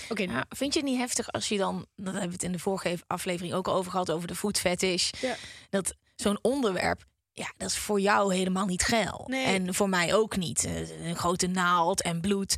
[0.08, 2.52] Oké, Ja, vind je het niet heftig als je dan, dat hebben we het in
[2.52, 5.36] de vorige aflevering ook al over gehad, over de food fetish, Ja.
[5.70, 9.24] dat zo'n onderwerp, ja, dat is voor jou helemaal niet geil.
[9.26, 9.44] Nee.
[9.44, 10.64] En voor mij ook niet.
[10.64, 12.54] Eh, Een grote naald en bloed.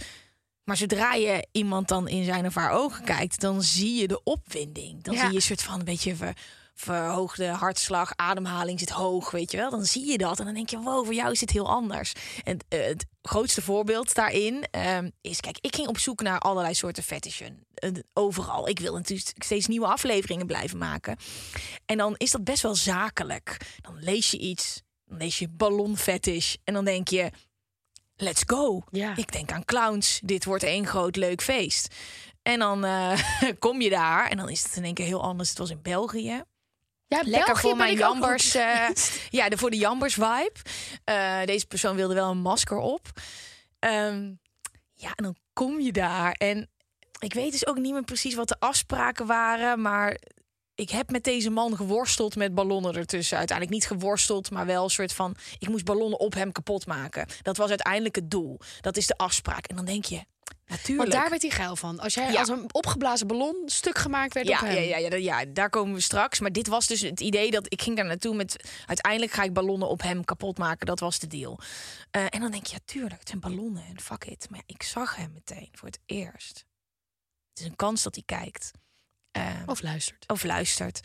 [0.66, 4.22] Maar zodra je iemand dan in zijn of haar ogen kijkt, dan zie je de
[4.22, 5.02] opwinding.
[5.02, 5.20] Dan Ja.
[5.20, 6.36] zie je een soort van een beetje ver,
[6.74, 9.70] verhoogde hartslag, ademhaling zit hoog, weet je wel.
[9.70, 12.12] Dan zie je dat en dan denk je, wow, voor jou is dit heel anders.
[12.44, 16.74] En eh, het grootste voorbeeld daarin ehm, is, kijk, ik ging op zoek naar allerlei
[16.74, 17.64] soorten fetishen.
[17.74, 18.68] Eh, overal.
[18.68, 21.16] Ik wil natuurlijk steeds nieuwe afleveringen blijven maken.
[21.86, 23.56] En dan is dat best wel zakelijk.
[23.80, 27.30] Dan lees je iets, dan lees je ballonfetish en dan denk je,
[28.16, 28.82] let's go.
[28.90, 29.16] Ja.
[29.16, 30.20] Ik denk aan clowns.
[30.24, 31.94] Dit wordt één groot leuk feest.
[32.42, 33.18] En dan eh,
[33.58, 35.48] kom je daar en dan is het in één keer heel anders.
[35.48, 36.42] Het was in België.
[37.06, 38.54] ja, Lekker België voor mijn jambers.
[38.54, 38.88] eh,
[39.30, 40.52] ja, de, voor de jambers vibe.
[41.04, 43.06] Eh, deze persoon wilde wel een masker op.
[43.78, 44.32] Ehm,
[44.94, 46.32] ja, en dan kom je daar.
[46.32, 46.70] En
[47.18, 49.80] ik weet dus ook niet meer precies wat de afspraken waren.
[49.82, 50.16] Maar
[50.76, 53.38] ik heb met deze man geworsteld met ballonnen ertussen.
[53.38, 55.36] Uiteindelijk niet geworsteld, maar wel een soort van...
[55.58, 57.26] Ik moest ballonnen op hem kapot maken.
[57.42, 58.58] Dat was uiteindelijk het doel.
[58.80, 59.66] Dat is de afspraak.
[59.66, 60.24] En dan denk je,
[60.66, 60.98] natuurlijk...
[60.98, 62.00] Want daar werd hij geil van.
[62.00, 62.38] Als jij Ja.
[62.38, 64.74] als een opgeblazen ballon stuk gemaakt werd Ja, op hem.
[64.74, 66.40] ja, ja, ja, ja, daar komen we straks.
[66.40, 68.64] Maar dit was dus het idee dat ik ging daar naartoe met...
[68.86, 70.86] Uiteindelijk ga ik ballonnen op hem kapot maken.
[70.86, 71.58] Dat was de deal.
[72.10, 74.46] Eh, en dan denk je, ja, tuurlijk, het zijn ballonnen en fuck it.
[74.50, 76.64] Maar ja, ik zag hem meteen voor het eerst.
[77.50, 78.70] Het is een kans dat hij kijkt.
[79.36, 80.28] Eh, Of luistert.
[80.28, 81.00] of luistert.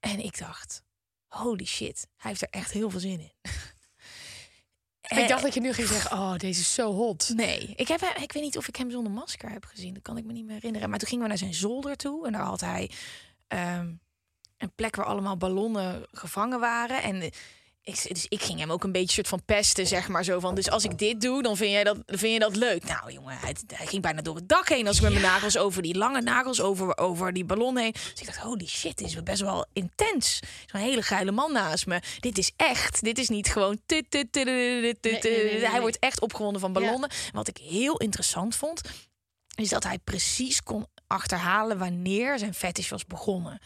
[0.00, 0.82] En ik dacht,
[1.28, 3.32] holy shit, hij heeft er echt heel veel zin in.
[5.18, 7.28] Ik dacht dat je nu ging zeggen, oh, deze is zo hot.
[7.34, 9.94] Nee, ik, heb, hem- ik weet niet of ik hem zonder masker heb gezien.
[9.94, 10.90] Dat kan ik me niet meer herinneren.
[10.90, 12.26] Maar toen gingen we naar zijn zolder toe.
[12.26, 12.90] En daar had hij
[13.48, 13.92] ehm,
[14.58, 17.02] een plek waar allemaal ballonnen gevangen waren.
[17.02, 17.30] En eh,
[17.84, 20.24] ik, dus ik ging hem ook een beetje soort van pesten, zeg maar.
[20.24, 22.84] Zo van, dus als ik dit doe, dan vind, jij dat, vind je dat leuk.
[22.84, 24.86] Nou jongen, hij, hij ging bijna door het dak heen.
[24.86, 27.92] Als ik met mijn nagels over die lange nagels, over, over die ballon heen.
[27.92, 30.40] Dus ik dacht, holy shit, dit is best wel intens.
[30.66, 32.00] Zo'n hele geile man naast me.
[32.20, 33.02] Dit is echt.
[33.02, 33.80] Dit is niet gewoon...
[33.86, 37.10] Hij wordt echt opgewonden van ballonnen.
[37.32, 38.80] Wat ik heel interessant vond,
[39.54, 43.58] is dat hij precies kon achterhalen wanneer zijn fetish was begonnen.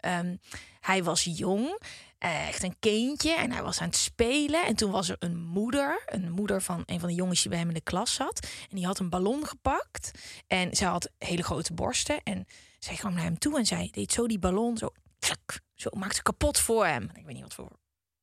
[0.00, 0.36] Ehm,
[0.80, 1.78] hij was jong,
[2.22, 4.66] echt een kindje, en hij was aan het spelen.
[4.66, 7.58] En toen was er een moeder, een moeder van een van de jongens die bij
[7.58, 8.46] hem in de klas zat.
[8.70, 10.10] En die had een ballon gepakt.
[10.46, 12.22] En zij had hele grote borsten.
[12.22, 12.46] En
[12.78, 16.22] zij kwam naar hem toe en zij deed zo die ballon zo, tsak, zo maakte
[16.22, 17.02] kapot voor hem.
[17.02, 17.70] Ik weet niet wat voor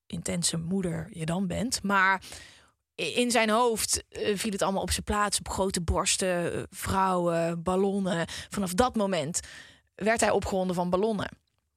[0.06, 2.24] intense moeder je dan bent, maar
[2.96, 5.40] in zijn hoofd eh, viel het allemaal op zijn plaats.
[5.40, 8.28] Op grote borsten, eh, vrouwen, ballonnen.
[8.50, 9.40] Vanaf dat moment
[9.96, 11.30] werd hij opgewonden van ballonnen.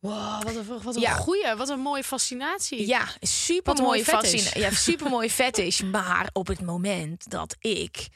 [0.02, 1.14] Wow, wat een, wat een Ja.
[1.14, 2.86] goeie, wat een mooie fascinatie.
[2.86, 4.42] Ja, super Wat een mooi mooi fetish.
[4.42, 5.80] fascina- Ja, super mooi fetish.
[5.80, 8.08] Maar op het moment dat ik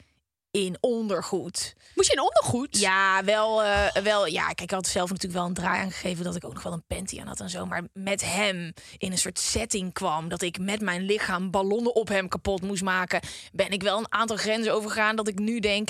[0.51, 1.73] in ondergoed.
[1.95, 2.79] Moest je in ondergoed?
[2.79, 4.25] Ja, wel, eh, wel.
[4.25, 6.73] Ja, kijk, ik had zelf natuurlijk wel een draai aangegeven dat ik ook nog wel
[6.73, 7.65] een panty aan had en zo.
[7.65, 12.07] Maar met hem in een soort setting kwam dat ik met mijn lichaam ballonnen op
[12.07, 13.21] hem kapot moest maken,
[13.51, 15.89] ben ik wel een aantal grenzen overgegaan dat ik nu denk,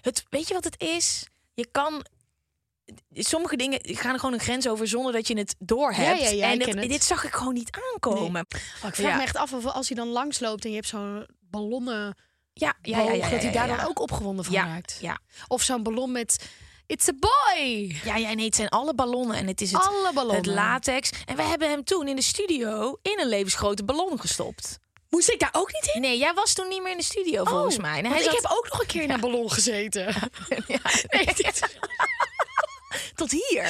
[0.00, 1.26] het, weet je wat het is?
[1.54, 2.04] Je kan
[3.12, 6.20] sommige dingen gaan gewoon een grens over zonder dat je het doorhebt.
[6.20, 6.88] Ja, ja, ja, ik en ken het- het.
[6.90, 8.46] dit zag ik gewoon niet aankomen.
[8.82, 11.26] Oh, ik vraag me echt af of als hij dan langsloopt en je hebt zo'n
[11.40, 12.16] ballonnen
[12.52, 14.98] Ja, ja, ja, dat hij daar dan ook opgewonden van raakt.
[15.00, 15.18] ja.
[15.46, 16.46] Of zo'n ballon met
[16.86, 17.96] It's a boy.
[18.04, 21.10] Ja, ja, nee, het zijn alle ballonnen en het is het, Alle het latex.
[21.26, 24.78] En we hebben hem toen in de studio in een levensgrote ballon gestopt.
[25.08, 26.00] Moest ik daar ook niet in?
[26.00, 27.98] Nee, jij was toen niet meer in de studio volgens Oh, mij.
[27.98, 30.04] En hij ik heb ook nog een keer in een ballon gezeten.
[30.66, 31.60] ja, Nee, dit-
[33.14, 33.64] tot hier.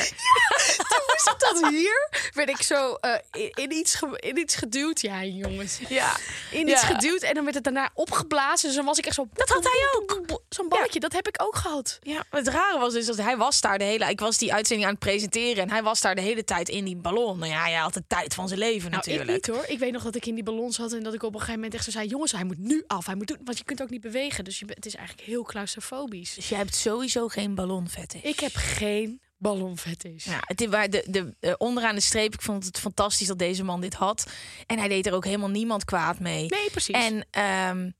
[0.76, 2.09] toen moest ik dat hier.
[2.33, 5.00] Werd ik zo eh, in, in iets in iets geduwd.
[5.00, 5.78] Ja, jongens.
[5.88, 6.16] Ja.
[6.50, 6.87] In iets Ja.
[6.87, 8.66] geduwd en dan werd het daarna opgeblazen.
[8.66, 9.28] Dus dan was ik echt zo...
[9.33, 10.20] Dat had hij ook.
[10.48, 11.98] Zo'n balletje, dat heb ik ook gehad.
[12.00, 14.11] Ja, het rare was dus dat hij was daar de hele...
[14.11, 16.84] Ik was die uitzending aan het presenteren en hij was daar de hele tijd in
[16.84, 17.38] die ballon.
[17.38, 19.46] Nou ja, hij had de tijd van zijn leven Nou, ik natuurlijk.
[19.46, 19.64] niet hoor.
[19.68, 21.54] Ik weet nog dat ik in die ballon zat en dat ik op een gegeven
[21.61, 22.08] moment echt zo zei...
[22.08, 23.38] jongens, hij moet nu af, hij moet doen.
[23.44, 24.44] Want je kunt ook niet bewegen.
[24.44, 26.34] Dus je, het is eigenlijk heel claustrofobisch.
[26.34, 28.22] Dus jij hebt sowieso geen ballonfetish.
[28.22, 30.24] Ik heb geen ballonfetish.
[30.24, 32.34] Ja, het is waar de, de, eh, onderaan de streep.
[32.34, 34.26] Ik vond het fantastisch dat deze man dit had.
[34.66, 36.46] En hij deed er ook helemaal niemand kwaad mee.
[36.48, 36.94] Nee, precies.
[36.94, 37.90] En ehm,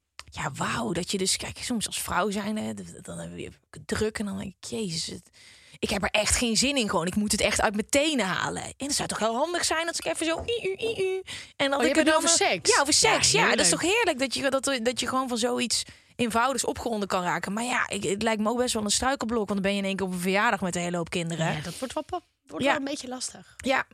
[0.43, 2.73] ja, wauw, dat je dus, kijk, soms als vrouw zijn, hè,
[3.03, 3.51] dan heb je
[3.85, 5.31] druk en dan denk ik, jezus, het-
[5.79, 6.89] ik heb er echt geen zin in.
[6.91, 8.63] Gewoon, ik moet het echt uit mijn tenen halen.
[8.63, 11.23] En het zou toch heel handig zijn als ik even zo, i, u, i, u,
[11.57, 12.75] en Oh, je ik er het dan over seks?
[12.75, 13.31] Ja, over seks.
[13.31, 15.83] Ja, Ja, dat is toch heerlijk dat je dat, dat je gewoon van zoiets
[16.17, 17.53] eenvoudigs opgewonden kan raken.
[17.53, 19.79] Maar ja, ik, het lijkt me ook best wel een struikelblok, want dan ben je
[19.79, 21.53] in één keer op een verjaardag met een hele hoop kinderen.
[21.53, 22.05] ja, dat wordt wel,
[22.47, 22.71] wordt Ja.
[22.71, 23.55] wel een beetje lastig.
[23.57, 23.87] ja.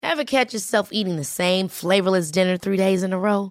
[0.00, 3.50] Ever catch yourself eating the same flavorless dinner three days in a row?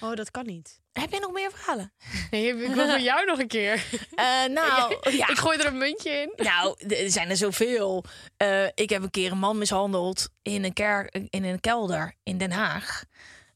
[0.00, 0.80] Oh, dat kan niet.
[0.92, 1.92] Heb je nog meer verhalen?
[2.30, 3.84] Nee, ik wil van jou nog een keer.
[4.14, 5.28] Eh, nou, ja.
[5.28, 6.32] Ik gooi er een muntje in.
[6.36, 8.04] Nou, er zijn er zoveel.
[8.36, 12.38] Eh, ik heb een keer een man mishandeld in een, kerk, in een kelder in
[12.38, 13.04] Den Haag.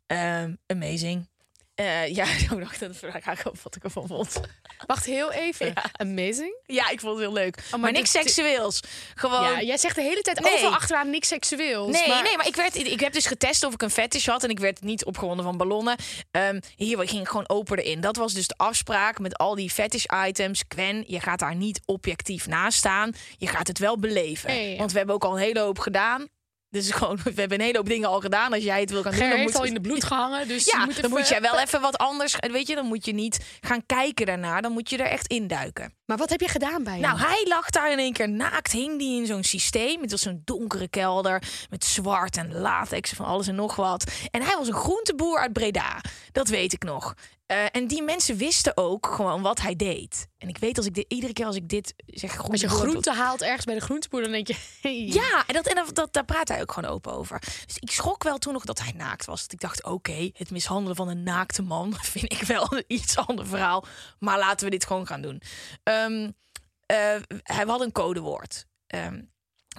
[0.07, 1.28] Ehm, amazing.
[1.74, 4.40] Eh, ja, ik dacht dat vraag op wat ik ervan vond.
[4.87, 5.72] Wacht heel even.
[5.92, 6.56] Amazing.
[6.66, 7.62] Ja, ik vond het heel leuk.
[7.70, 8.80] maar, maar niks seksueels.
[9.14, 9.42] Gewoon.
[9.42, 10.52] Ja, jij zegt de hele tijd Nee.
[10.52, 11.92] overal achteraan niks seksueels.
[11.92, 12.22] Nee, maar...
[12.22, 14.58] nee, maar ik, werd, ik heb dus getest of ik een fetish had en ik
[14.58, 15.96] werd niet opgewonden van ballonnen.
[16.30, 18.00] Ehm, hier ging ik gewoon open erin.
[18.00, 20.64] Dat was dus de afspraak met al die fetish items.
[20.68, 23.12] Gwen, je gaat daar niet objectief naast staan.
[23.38, 24.54] Je gaat het wel beleven.
[24.54, 24.76] Ja.
[24.76, 26.28] Want we hebben ook al een hele hoop gedaan.
[26.74, 28.52] Dus gewoon, we hebben een hele hoop dingen al gedaan.
[28.52, 30.48] Als jij het wil gaan doen, Ger dan heeft moet al in de bloed gehangen,
[30.48, 32.37] dus je ja, moet dan moet jij wel even wat anders.
[32.40, 34.60] Weet je, dan moet je niet gaan kijken daarna.
[34.60, 35.92] Dan moet je er echt induiken.
[36.06, 37.02] Maar wat heb je gedaan bij hem?
[37.02, 40.00] Nou, hij lag daar in één keer naakt, hing die in zo'n systeem.
[40.00, 44.12] Het was zo'n donkere kelder met zwart en latex van alles en nog wat.
[44.30, 46.00] En hij was een groenteboer uit Breda,
[46.32, 47.14] dat weet ik nog.
[47.46, 50.26] Eh, en die mensen wisten ook gewoon wat hij deed.
[50.38, 53.12] En ik weet als ik dit, iedere keer als ik dit zeg, Als je groente
[53.12, 54.57] haalt ergens bij de groenteboer, dan denk je...
[54.83, 55.07] Hey.
[55.07, 57.40] ja, en, dat, en dat, dat, daar praat hij ook gewoon open over.
[57.66, 59.42] Dus ik schrok wel toen nog dat hij naakt was.
[59.42, 63.16] Dat ik dacht, oké, het mishandelen van een naakte man vind ik wel een iets
[63.16, 63.85] ander verhaal.
[64.18, 65.42] Maar laten we dit gewoon gaan doen.
[65.83, 68.66] Eh, hij had een codewoord.
[68.87, 69.20] Ehm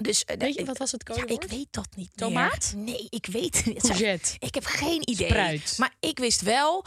[0.01, 1.43] dus, eh, Weet je, wat was het Ja, codewoord?
[1.43, 2.73] ik weet dat niet Tomaat?
[2.75, 2.83] meer.
[2.83, 4.35] Nee, ik weet het niet.
[4.39, 5.27] Ik heb geen idee.
[5.27, 5.75] Spruit.
[5.77, 6.85] Maar ik wist wel...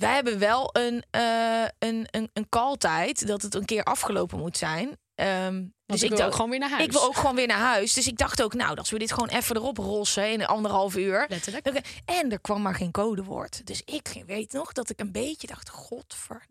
[0.00, 4.56] Wij hebben wel een, eh een, een, een call-tijd dat het een keer afgelopen moet
[4.56, 4.98] zijn.
[5.14, 6.84] Ehm, Dus ik wil dacht- ook gewoon weer naar huis.
[6.84, 7.92] ik wil ook gewoon weer naar huis.
[7.92, 10.96] Dus ik dacht ook, nou, als we dit gewoon even erop rossen in een anderhalf
[10.96, 11.26] uur.
[11.28, 11.80] Letterlijk.
[12.04, 13.66] En er kwam maar geen codewoord.
[13.66, 16.46] Dus ik weet nog dat ik een beetje dacht, godver...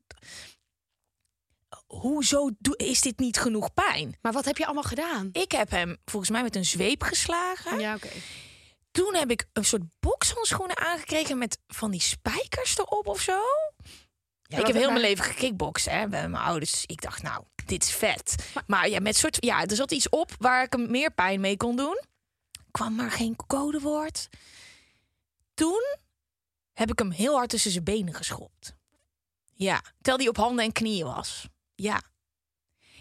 [1.88, 4.18] Hoezo is dit niet genoeg pijn?
[4.22, 5.30] Maar wat heb je allemaal gedaan?
[5.32, 7.80] Ik heb hem volgens mij met een zweep geslagen.
[7.80, 8.10] Ja, oké.
[9.00, 13.42] Toen heb ik een soort bokshandschoenen aangekregen met van die spijkers erop of zo.
[14.44, 16.86] Ja, ik heb heel mijn leven gekickboxd hè, bij mijn ouders.
[16.86, 18.36] Ik dacht, nou, dit is vet.
[18.68, 21.58] Maar ja, met soort, ja, er zat iets op waar ik hem meer pijn mee
[21.58, 22.02] kon doen.
[22.72, 24.30] Kwam maar geen codewoord.
[25.54, 25.98] Toen
[26.74, 28.76] heb ik hem heel hard tussen zijn benen geschopt.
[29.54, 31.48] Ja, terwijl hij op handen en knieën was.
[31.76, 32.02] Ja.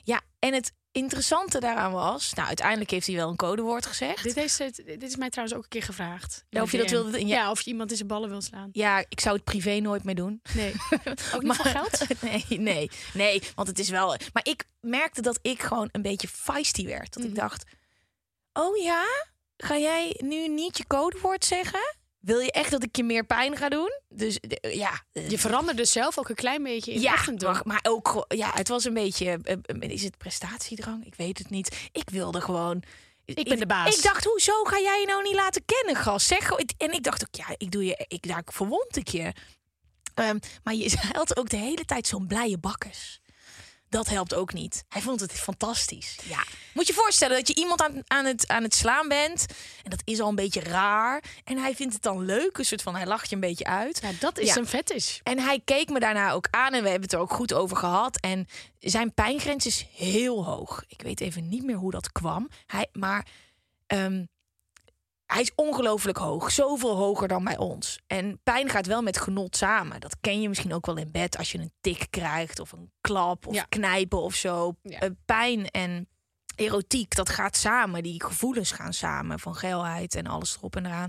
[0.03, 2.33] Ja, en het interessante daaraan was...
[2.35, 4.23] Nou, uiteindelijk heeft hij wel een codewoord gezegd.
[4.23, 6.45] Dit, is het, dit is mij trouwens ook een keer gevraagd.
[6.49, 7.27] Ja, of je dat wilde- ja.
[7.27, 7.51] Ja.
[7.51, 8.69] of je iemand in zijn ballen wil slaan.
[8.73, 10.41] Ja, ik zou het privé nooit meer doen.
[10.55, 10.73] Nee.
[11.35, 12.05] Ook niet voor geld?
[12.21, 14.17] Nee, nee, nee, want het is wel.
[14.33, 17.15] Maar ik merkte dat ik gewoon een beetje feisty werd.
[17.15, 17.39] Dat ik Mhm.
[17.39, 17.65] dacht:
[18.53, 19.05] Oh ja,
[19.57, 21.97] ga jij nu niet je codewoord zeggen?
[22.19, 24.01] Wil je echt dat ik je meer pijn ga doen?
[24.09, 27.53] Dus ja, Je veranderde zelf ook een klein beetje in ja, ochtenddoel.
[27.53, 29.39] maar, maar ook ja, het was een beetje.
[29.43, 31.07] eh, eh, Is het prestatiedrang?
[31.07, 31.89] Ik weet het niet.
[31.93, 32.83] Ik wilde gewoon.
[33.25, 33.97] Ik ben de baas.
[33.97, 36.27] Ik dacht, hoezo ga jij je nou niet laten kennen, gast?
[36.27, 39.33] Zeg En ik dacht ook, ja, ik doe je, ik daar verwond ik je.
[40.15, 43.21] Ehm, maar je had ook de hele tijd zo'n blije bakkes.
[43.89, 44.85] Dat helpt ook niet.
[44.89, 46.19] Hij vond het fantastisch.
[46.25, 46.43] Ja.
[46.75, 49.47] Moet je voorstellen dat je iemand aan, aan, het, aan het slaan bent.
[49.85, 51.23] En dat is al een beetje raar.
[51.45, 52.59] En hij vindt het dan leuk.
[52.59, 53.99] Een soort van, hij lacht je een beetje uit.
[54.03, 54.57] Ja, dat is Ja.
[54.57, 55.19] een fetish.
[55.23, 57.77] En hij keek me daarna ook aan en we hebben het er ook goed over
[57.77, 58.21] gehad.
[58.21, 58.47] En
[58.79, 60.85] zijn pijngrens is heel hoog.
[60.89, 62.49] Ik weet even niet meer hoe dat kwam.
[62.67, 63.27] Hij, maar
[63.87, 64.25] ehm,
[65.33, 66.51] hij is ongelooflijk hoog.
[66.51, 67.99] Zoveel hoger dan bij ons.
[68.07, 70.01] En pijn gaat wel met genot samen.
[70.01, 72.93] Dat ken je misschien ook wel in bed als je een tik krijgt of een
[73.01, 73.65] klap of Ja.
[73.69, 74.75] knijpen of zo.
[74.83, 74.99] Ja.
[75.01, 76.09] Eh, pijn en
[76.59, 78.03] erotiek, dat gaat samen.
[78.03, 81.09] Die gevoelens gaan samen van geilheid en alles erop en eraan.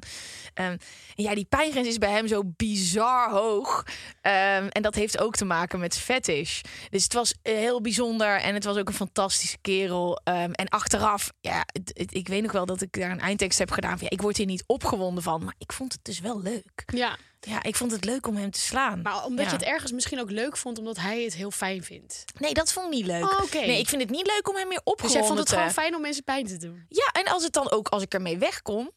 [0.54, 0.78] Ehm,
[1.16, 3.84] en ja, die pijngrens is bij hem zo bizar hoog.
[4.22, 6.62] Ehm, en dat heeft ook te maken met fetish.
[6.90, 10.22] Dus het was eh, heel bijzonder en het was ook een fantastische kerel.
[10.24, 13.98] Ehm, en achteraf, ja, ik weet nog wel dat ik daar een eindtekst heb gedaan.
[13.98, 16.84] Van, ja, ik word hier niet opgewonden van, maar ik vond het dus wel leuk.
[16.86, 19.02] Ja, Ja, ik vond het leuk om hem te slaan.
[19.02, 19.52] maar omdat Ja.
[19.52, 22.24] je het ergens misschien ook leuk vond, omdat hij het heel fijn vindt.
[22.40, 23.24] Nee, dat vond ik niet leuk.
[23.24, 23.52] Oh.
[23.52, 25.56] Nee, ik vind het niet leuk om hem meer Dus opgewonden jij vond het te-
[25.56, 26.86] gewoon fijn om mensen pijn te doen?
[26.90, 28.92] Ja, en als het dan ook, als ik ermee wegkom.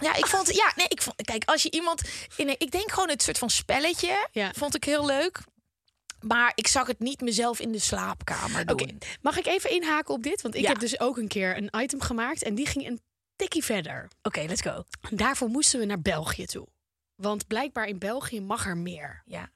[0.00, 2.02] Ja, ik vond, ja, nee, ik vond, kijk, als je iemand
[2.36, 4.52] in een, ik denk gewoon het soort van spelletje, Ja.
[4.56, 5.40] vond ik heel leuk.
[6.20, 8.80] Maar ik zag het niet mezelf in de slaapkamer doen.
[8.82, 10.42] Oké, mag ik even inhaken op dit?
[10.42, 10.68] Want ik Ja.
[10.68, 13.00] heb dus ook een keer een item gemaakt en die ging een
[13.36, 14.08] tikkie verder.
[14.22, 14.84] Oké, let's go.
[15.10, 16.66] En daarvoor moesten we naar België toe.
[17.22, 19.22] Want blijkbaar in België mag er meer.
[19.26, 19.50] Ja.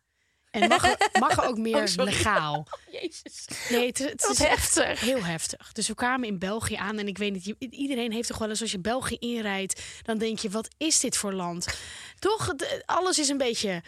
[0.51, 2.11] En mag er, mag er ook meer Oh, sorry.
[2.13, 2.67] legaal.
[2.91, 3.47] Jezus.
[3.69, 5.01] Nee, het, is heftig.
[5.01, 5.73] heel heftig.
[5.73, 8.61] Dus we kwamen in België aan en ik weet niet, iedereen heeft toch wel eens
[8.61, 11.67] als je België inrijdt, dan denk je, wat is dit voor land?
[12.19, 13.83] Toch, alles is een beetje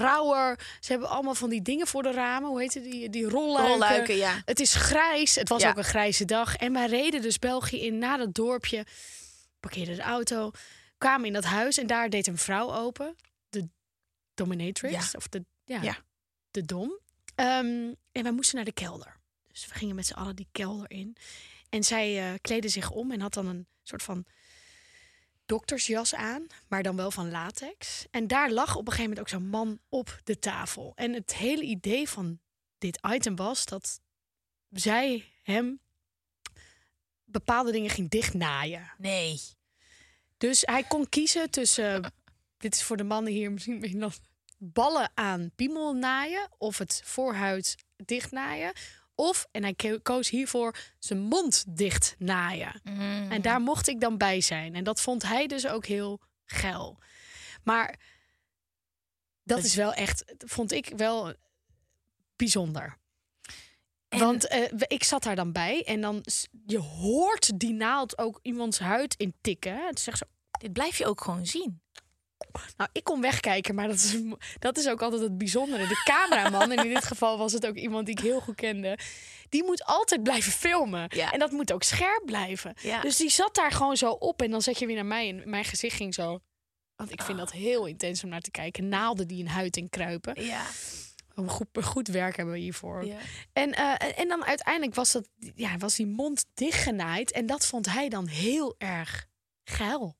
[0.00, 0.58] rauwer.
[0.80, 2.48] Ze hebben allemaal van die dingen voor de ramen.
[2.48, 2.84] Hoe heet het?
[2.84, 3.72] Die, die rolluiken.
[3.72, 4.42] Rolluiken, ja.
[4.44, 5.34] Het is grijs.
[5.34, 5.70] Het was Ja.
[5.70, 6.56] ook een grijze dag.
[6.56, 8.86] En wij reden dus België in naar dat dorpje.
[9.60, 10.50] Parkeerden de auto.
[11.02, 13.16] Kwamen in dat huis en daar deed een vrouw open.
[13.48, 13.68] De
[14.34, 14.92] dominatrix.
[15.12, 15.18] Ja.
[15.18, 15.96] Of de, ja, Ja.
[16.50, 16.98] de dom.
[17.34, 19.20] Ehm, en wij moesten naar de kelder.
[19.48, 21.16] Dus we gingen met z'n allen die kelder in.
[21.68, 24.24] En zij eh kleedde zich om en had dan een soort van
[25.46, 28.06] doktersjas aan, maar dan wel van latex.
[28.10, 30.92] En daar lag op een gegeven moment ook zo'n man op de tafel.
[30.94, 32.40] En het hele idee van
[32.78, 34.00] dit item was dat
[34.70, 35.80] zij hem
[37.24, 38.92] bepaalde dingen ging dichtnaaien.
[38.98, 39.40] Nee.
[40.42, 42.12] Dus hij kon kiezen tussen,
[42.58, 44.14] dit is voor de mannen hier misschien nog,
[44.58, 48.72] ballen aan piemel naaien of het voorhuid dichtnaaien.
[49.14, 52.80] Of, en hij ko- koos hiervoor, zijn mond dicht naaien.
[53.30, 54.74] En daar mocht ik dan bij zijn.
[54.74, 56.98] En dat vond hij dus ook heel geil.
[57.62, 57.98] Maar
[59.42, 61.34] dat is wel echt, vond ik wel
[62.36, 62.98] bijzonder.
[64.12, 66.24] En- Want eh, ik zat daar dan bij en dan
[66.66, 69.72] je hoort die naald ook iemands huid in tikken.
[69.76, 69.86] hè.
[69.86, 70.24] Het is echt zo.
[70.58, 71.80] Dit blijf je ook gewoon zien.
[72.76, 74.16] Nou, ik kon wegkijken, maar dat is,
[74.58, 75.86] dat is ook altijd het bijzondere.
[75.86, 78.98] De cameraman, en in dit geval was het ook iemand die ik heel goed kende...
[79.48, 81.06] die moet altijd blijven filmen.
[81.08, 81.32] Ja.
[81.32, 82.74] En dat moet ook scherp blijven.
[82.82, 83.00] Ja.
[83.00, 84.42] Dus die zat daar gewoon zo op.
[84.42, 86.38] En dan zet je weer naar mij en mijn gezicht ging zo...
[86.96, 88.88] Want ik vind dat heel intens om naar te kijken.
[88.88, 90.44] Naalden die in huid in kruipen.
[90.44, 90.62] Ja.
[91.34, 93.04] Een goed, goed werk hebben we hiervoor.
[93.04, 93.16] Ja.
[93.52, 97.32] En, eh, en dan uiteindelijk was, dat, ja, was die mond dichtgenaaid.
[97.32, 99.26] En dat vond hij dan heel erg
[99.64, 100.16] geil.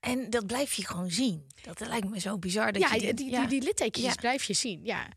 [0.00, 1.46] En dat blijf je gewoon zien.
[1.62, 2.72] Dat lijkt me zo bizar.
[2.72, 3.46] Dat Ja, je die, die, ja.
[3.46, 4.84] die, die blijf je zien.
[4.84, 5.08] Ja.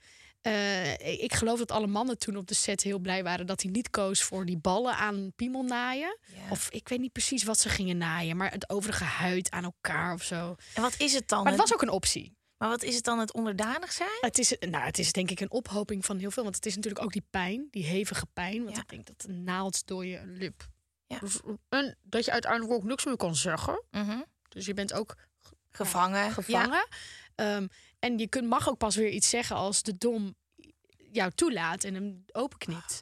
[0.41, 3.71] Eh, ik geloof dat alle mannen toen op de set heel blij waren dat hij
[3.71, 6.17] niet koos voor die ballen aan piemel naaien.
[6.49, 10.13] Of ik weet niet precies wat ze gingen naaien, maar het overige huid aan elkaar
[10.13, 10.55] of zo.
[10.73, 11.43] En wat is het dan?
[11.43, 12.37] Maar het was ook een optie.
[12.63, 14.17] Maar wat is het dan het onderdanig zijn?
[14.21, 16.43] Het is, nou, het is denk ik een ophoping van heel veel.
[16.43, 18.63] Want het is natuurlijk ook die pijn, die hevige pijn.
[18.63, 18.81] Want Ja.
[18.81, 20.67] ik denk dat een naald door je lip.
[21.07, 21.19] Ja.
[21.69, 23.83] En dat je uiteindelijk ook niks meer kan zeggen.
[23.91, 24.21] Mhm.
[24.49, 25.15] Dus je bent ook
[25.71, 26.31] Gevangen.
[26.31, 26.87] gevangen.
[27.35, 27.67] Ehm,
[27.99, 30.35] en je kunt, mag ook pas weer iets zeggen als de dom
[31.11, 33.01] jou toelaat en hem openknipt.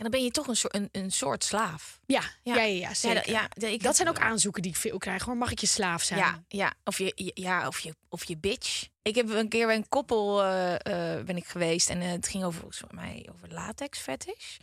[0.00, 2.00] En dan ben je toch een soort, een, een soort slaaf.
[2.06, 2.62] Ja, ja, Ja.
[2.62, 5.22] ja, ja, dat, ja, ik, Dat zijn ook aanzoeken die ik veel krijg.
[5.22, 5.36] Hoor.
[5.36, 6.20] Mag ik je slaaf zijn?
[6.20, 8.86] Ja, ja, of je, ja of, je, of je bitch.
[9.02, 10.74] Ik heb een keer bij een koppel eh,
[11.18, 14.56] eh, ben ik geweest en eh, het ging over, volgens mij over latex fetish.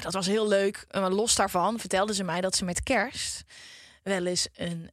[0.00, 0.86] Dat was heel leuk.
[0.90, 3.42] Los daarvan vertelden ze mij dat ze met kerst
[4.02, 4.90] wel eens een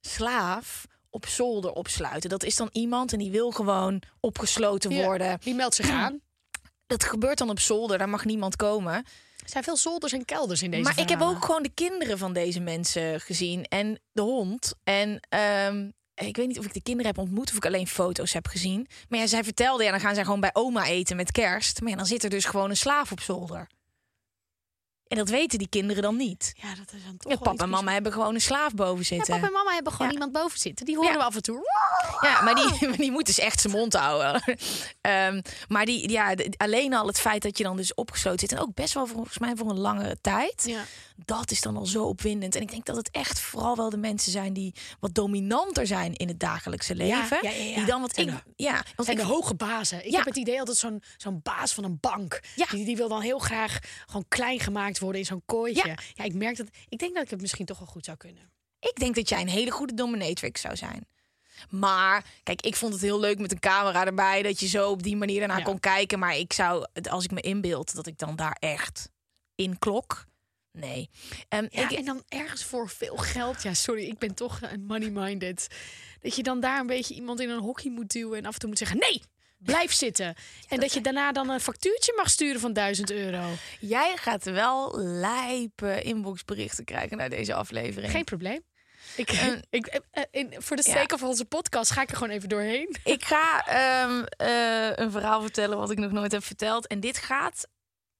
[0.00, 2.30] slaaf op zolder opsluiten.
[2.30, 5.04] Dat is dan iemand en die wil gewoon opgesloten Ja.
[5.04, 5.38] worden.
[5.40, 6.20] Die meldt zich aan.
[6.90, 8.94] Dat gebeurt dan op zolder, daar mag niemand komen.
[8.94, 9.04] Er
[9.48, 12.32] zijn veel zolders en kelders in deze maar ik heb ook gewoon de kinderen van
[12.32, 14.74] deze mensen gezien en de hond.
[14.84, 18.32] En ehm, ik weet niet of ik de kinderen heb ontmoet of ik alleen foto's
[18.32, 18.86] heb gezien.
[19.08, 21.80] Maar ja, zij vertelde, ja, dan gaan zij gewoon bij oma eten met kerst.
[21.80, 23.66] Maar ja, dan zit er dus gewoon een slaaf op zolder.
[25.10, 26.52] En dat weten die kinderen dan niet.
[26.56, 29.04] Ja, dat is dan toch Ja, papa en mama hebben gewoon een slaaf boven Ja,
[29.04, 29.34] zitten.
[29.34, 30.12] papa en mama hebben gewoon Ja.
[30.12, 30.86] iemand boven zitten.
[30.86, 31.60] Die horen we af en toe.
[32.20, 34.42] Ja, maar die, maar die moet dus echt zijn mond houden.
[35.00, 38.52] Ehm, maar die, ja, alleen al het feit dat je dan dus opgesloten zit...
[38.52, 40.62] en ook best wel volgens mij voor een langere tijd...
[40.66, 40.82] Ja.
[41.24, 42.54] dat is dan al zo opwindend.
[42.54, 44.52] En ik denk dat het echt vooral wel de mensen zijn...
[44.52, 47.38] die wat dominanter zijn in het dagelijkse leven.
[47.74, 48.14] Die dan wat...
[48.14, 50.04] Zijn Ik, de- ja, want zijn ik, de hoge bazen.
[50.04, 50.16] Ik Ja.
[50.16, 52.40] heb het idee altijd zo'n zo'n baas van een bank.
[52.56, 52.66] Ja.
[52.70, 55.88] Die, die wil dan heel graag gewoon klein gemaakt worden in zo'n kooitje.
[55.88, 55.98] Ja.
[56.14, 56.24] Ja.
[56.24, 56.68] ik merk dat.
[56.88, 58.50] Ik denk dat ik het misschien toch wel goed zou kunnen.
[58.78, 61.06] ik denk dat jij een hele goede dominatrix zou zijn.
[61.68, 64.42] Maar, kijk, ik vond het heel leuk met een camera erbij...
[64.42, 65.62] dat je zo op die manier Ja.
[65.62, 66.18] kon kijken.
[66.18, 69.10] Maar ik zou, als ik me inbeeld, dat ik dan daar echt
[69.54, 70.28] in klok...
[70.72, 71.10] Nee.
[71.48, 73.62] Ja, ik, en dan ergens voor veel geld.
[73.62, 75.68] Ja, sorry, ik ben toch een money-minded.
[76.20, 78.60] Dat je dan daar een beetje iemand in een hockey moet duwen en af en
[78.60, 79.22] toe moet zeggen: nee,
[79.62, 80.34] blijf zitten.
[80.68, 83.48] en dat je daarna dan een factuurtje mag sturen van 1000 euro.
[83.80, 88.12] Jij gaat wel lijpe inboxberichten krijgen naar deze aflevering.
[88.12, 88.60] Geen probleem.
[89.16, 89.30] Ik,
[89.70, 90.92] ik, eh, eh, in, voor de ja.
[90.92, 92.96] sake van onze podcast ga ik er gewoon even doorheen.
[93.04, 96.86] Ik ga ehm, eh, een verhaal vertellen wat ik nog nooit heb verteld.
[96.86, 97.68] En dit gaat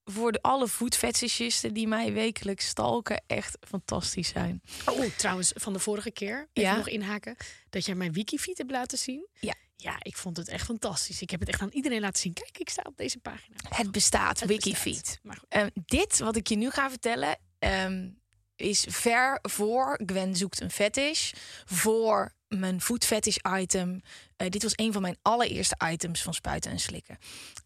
[0.05, 4.62] voor de, alle voetfetishisten die mij wekelijks stalken echt fantastisch zijn.
[4.87, 6.76] Oh, trouwens, van de vorige keer, even Ja.
[6.76, 7.37] nog inhaken,
[7.70, 9.26] dat jij mijn wikifeed hebt laten zien.
[9.40, 9.55] Ja.
[9.83, 11.23] Ja, ik vond het echt fantastisch.
[11.23, 12.33] Ik heb het echt aan iedereen laten zien.
[12.33, 13.57] Kijk, ik sta op deze pagina.
[13.69, 15.21] Het bestaat, Het Wikifeed.
[15.23, 15.45] bestaat.
[15.49, 18.09] Ehm, dit wat ik je nu ga vertellen ehm,
[18.57, 21.33] is ver voor Gwen zoekt een fetish.
[21.64, 24.01] Voor mijn foodfetish item.
[24.37, 27.19] Eh, dit was een van mijn allereerste items van spuiten en slikken.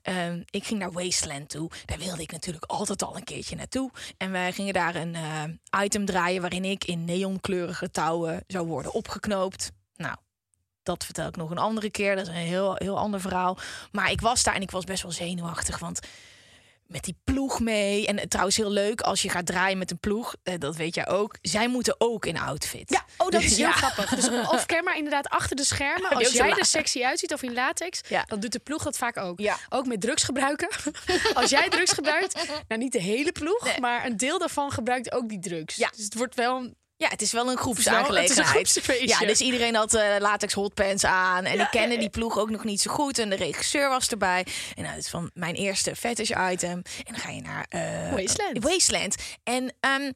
[0.03, 1.71] Ehm, ik ging naar Wasteland toe.
[1.85, 3.91] Daar wilde ik natuurlijk altijd al een keertje naartoe.
[4.17, 8.93] En wij gingen daar een eh, item draaien waarin ik in neonkleurige touwen zou worden
[8.93, 9.73] opgeknoopt.
[10.85, 12.17] Dat vertel ik nog een andere keer.
[12.17, 13.59] Dat is een heel, heel ander verhaal.
[13.93, 15.79] Maar ik was daar en ik was best wel zenuwachtig.
[15.79, 16.01] Want
[16.87, 18.07] met die ploeg mee.
[18.07, 20.35] En trouwens heel leuk als je gaat draaien met een ploeg.
[20.43, 21.37] eh, dat weet jij ook.
[21.43, 22.91] Zij moeten ook in outfit.
[22.91, 23.73] Ja, oh, dat is heel Ja.
[23.73, 24.15] grappig.
[24.15, 26.11] Dus of maar inderdaad achter de schermen.
[26.11, 28.25] Als jij er sexy uitziet of in latex, Ja.
[28.27, 29.41] dan doet de ploeg dat vaak ook.
[29.41, 29.57] Ja.
[29.69, 30.69] Ook met drugs gebruiken.
[31.35, 33.81] Als jij drugs gebruikt, nou niet de hele ploeg, Nee.
[33.81, 35.77] maar een deel daarvan gebruikt ook die drugs.
[35.77, 35.91] Ja.
[35.97, 38.55] Dus het wordt wel een Ja, het is wel een groepsaangelegenheid.
[39.09, 41.45] Ja, dus iedereen had eh, latex hotpants aan.
[41.45, 43.19] En ik kende die ploeg ook nog niet zo goed.
[43.19, 44.47] En de regisseur was erbij.
[44.75, 46.71] En nou, dat is van mijn eerste fetish item.
[46.71, 47.67] En dan ga je naar...
[47.69, 48.65] eh, Wasteland.
[48.65, 49.15] Wasteland.
[49.43, 49.75] En...
[49.81, 50.11] ehm,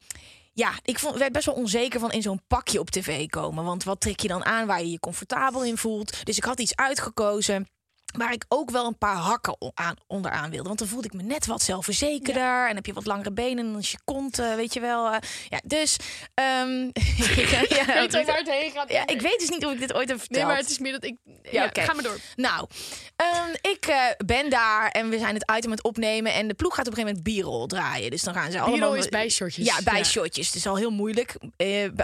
[0.53, 3.63] ja, ik vond, werd best wel onzeker van in zo'n pakje op tv komen.
[3.63, 6.25] Want wat trek je dan aan waar je je comfortabel in voelt?
[6.25, 7.67] Dus ik had iets uitgekozen.
[8.17, 10.67] Waar ik ook wel een paar hakken aan, onderaan wilde.
[10.67, 12.67] Want dan voelde ik me net wat zelfverzekerder.
[12.69, 13.65] En heb je wat langere benen.
[13.65, 15.09] En dan je kont, eh, weet je wel.
[15.09, 15.17] eh,
[15.49, 15.95] ja, dus...
[16.33, 18.91] ehm ja, ja, weet al waar het heen gaat.
[18.91, 20.39] ja, ik weet dus niet of ik dit ooit heb verteld.
[20.39, 21.15] Nee, maar het is meer dat ik...
[21.51, 22.17] Ja, ga maar door.
[22.35, 22.67] Nou,
[23.15, 26.33] ehm, ik eh, ben daar en we zijn het item aan het opnemen.
[26.33, 28.11] En de ploeg gaat op een gegeven moment b-roll draaien.
[28.11, 28.95] Dus dan gaan ze allemaal...
[28.95, 29.65] is bijshotjes.
[29.65, 30.03] Ja, bij Ja.
[30.03, 30.45] shotjes.
[30.45, 31.35] Het is al heel moeilijk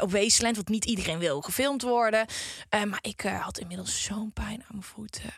[0.02, 2.26] op Wasteland, want niet iedereen wil gefilmd worden.
[2.70, 5.34] Maar ik had inmiddels zo'n pijn aan mijn voeten.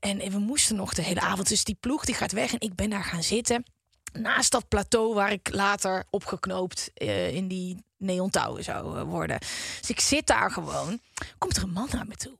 [0.00, 1.48] En we moesten nog de hele avond.
[1.48, 3.64] Dus die ploeg die gaat weg en ik ben daar gaan zitten.
[4.12, 9.38] Naast dat plateau waar ik later opgeknoopt eh, in die neontouwen zou eh, worden.
[9.80, 11.00] Dus ik zit daar gewoon.
[11.38, 12.38] Komt er een man naar me toe.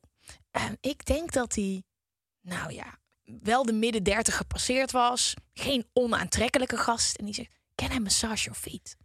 [0.51, 1.83] En ik denk dat hij,
[2.41, 5.35] nou ja, wel de midden dertig gepasseerd was.
[5.53, 7.17] Geen onaantrekkelijke gast.
[7.17, 8.97] En die zegt, can I massage your feet?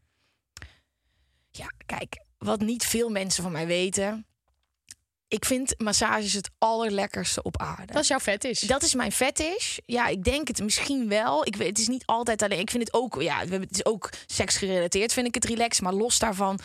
[1.49, 4.27] Ja, kijk, wat niet veel mensen van mij weten.
[5.27, 7.93] Ik vind massages het allerlekkerste op aarde.
[7.93, 8.59] Dat is jouw vet is.
[8.59, 9.77] Dat is mijn fetish.
[9.85, 11.45] Ja, ik denk het misschien wel.
[11.45, 12.59] Ik weet, het is niet altijd alleen.
[12.59, 15.83] Ik vind het ook, ja, het is ook seksgerelateerd, vind ik het relaxed.
[15.83, 16.59] Maar los daarvan,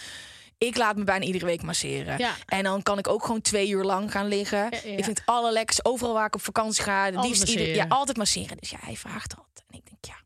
[0.58, 2.18] ik laat me bijna iedere week masseren.
[2.18, 2.34] Ja.
[2.46, 4.58] En dan kan ik ook gewoon twee uur lang gaan liggen.
[4.58, 4.96] Ja, ja.
[4.96, 5.84] Ik vind het allerlekkerst.
[5.84, 8.56] Overal waar ik op vakantie ga, Altijd liefst ieder, ja, altijd masseren.
[8.56, 9.64] Dus ja, hij vraagt dat.
[9.66, 10.20] En ik denk, ja.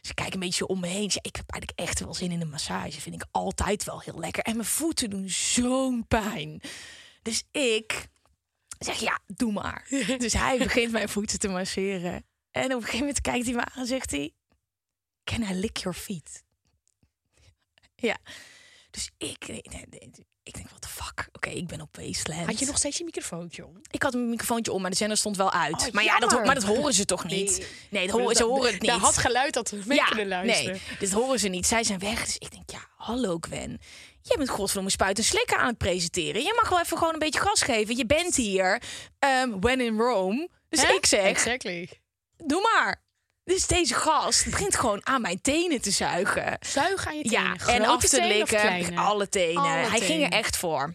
[0.00, 1.10] Dus ik kijk een beetje om me heen.
[1.12, 3.00] Ja, ik heb eigenlijk echt wel zin in een massage.
[3.00, 4.42] Vind ik altijd wel heel lekker.
[4.42, 6.60] En mijn voeten doen zo'n pijn.
[7.28, 8.08] Dus ik
[8.78, 9.86] zeg, ja, doe maar.
[10.18, 12.24] Dus hij begint mijn voeten te masseren.
[12.50, 14.32] En op een gegeven moment kijkt hij me aan en zegt hij...
[15.24, 16.44] Can I lick your feet?
[17.94, 18.18] Ja.
[18.90, 20.10] Dus ik, nee, nee, nee,
[20.42, 21.28] ik denk, what the fuck?
[21.32, 22.46] Oké, ik ben op Wasteland.
[22.46, 23.80] Had je nog steeds je microfoontje om?
[23.90, 25.86] Ik had mijn microfoontje om, maar de zender stond wel uit.
[25.86, 27.68] Oh, maar ja, dat, maar dat horen ze toch niet?
[27.90, 28.90] Nee, dat horen, ze horen het niet.
[28.90, 30.72] Daar had geluid dat we mee kunnen luisteren.
[30.72, 31.66] Nee, dit horen ze niet.
[31.66, 32.24] Zij zijn weg.
[32.24, 33.80] Dus ik denk, ja, hallo Gwen.
[34.28, 36.42] Jij bent godverdomme spuit en slikken aan het presenteren.
[36.42, 37.96] Je mag wel even gewoon een beetje gas geven.
[37.96, 38.82] Je bent hier.
[39.18, 40.48] ehm, when in Rome.
[40.68, 40.92] Dus Hè?
[40.92, 41.88] ik zeg, Exactly.
[42.36, 43.02] doe maar.
[43.44, 46.56] Dus deze gast begint gewoon aan mijn tenen te zuigen.
[46.60, 47.40] Zuig aan je tenen.
[47.42, 48.96] Ja, en Grote af te likken.
[48.96, 49.56] Alle tenen.
[49.62, 50.92] Alle Hij ging er echt voor.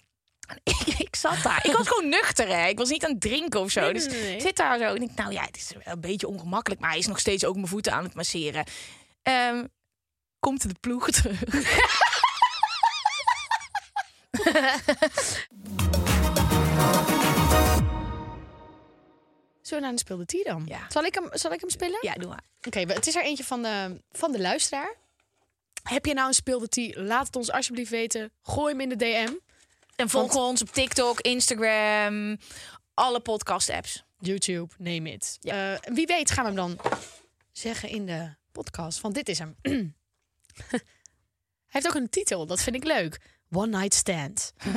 [0.48, 1.66] En Ik, ik zat daar.
[1.66, 2.68] Ik was gewoon nuchter, hè.
[2.68, 3.82] Ik was niet aan het drinken of zo.
[3.82, 4.84] Nee, dus nee, ik zit daar zo.
[4.84, 6.82] En ik denk, nou ja, het is wel een beetje ongemakkelijk.
[6.82, 8.64] Maar hij is nog steeds ook mijn voeten aan het masseren.
[9.22, 9.64] Ehm,
[10.40, 11.42] komt de ploeg terug.
[19.74, 20.64] We naar de speelde T dan?
[20.68, 20.86] Ja.
[20.90, 21.98] Zal, ik hem, zal ik hem spelen?
[22.02, 22.44] Ja, doe maar.
[22.68, 24.96] Oké, het is er eentje van de, van de luisteraar.
[25.84, 26.96] Heb je nou een speelde T?
[26.96, 28.32] Laat het ons alsjeblieft weten.
[28.42, 29.34] Gooi hem in de DM.
[29.96, 32.38] En volg ons op TikTok, Instagram,
[32.94, 34.04] alle podcast-apps.
[34.20, 35.38] YouTube, name it.
[35.42, 36.80] Eh, wie weet gaan we hem dan
[37.52, 39.02] zeggen in de podcast.
[39.02, 39.56] Want dit is hem.
[41.68, 43.20] Hij heeft ook een titel, dat vind ik leuk.
[43.54, 44.54] One Night Stand.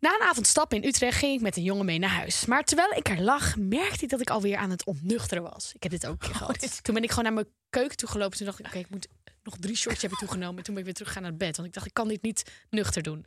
[0.00, 2.44] Na een avond stappen in Utrecht ging ik met een jongen mee naar huis.
[2.44, 5.72] Maar terwijl ik er lag, merkte ik dat ik alweer aan het ontnuchteren was.
[5.74, 6.84] Ik heb dit ook een keer gehad.
[6.84, 8.36] Toen ben ik gewoon naar mijn keuken toe gelopen.
[8.36, 9.08] Toen dacht ik, oké, ik moet
[9.42, 10.62] nog drie shortjes hebben toegenomen.
[10.62, 11.56] Toen ben ik weer terug gaan naar bed.
[11.56, 13.26] Want ik dacht, ik kan dit niet nuchter doen.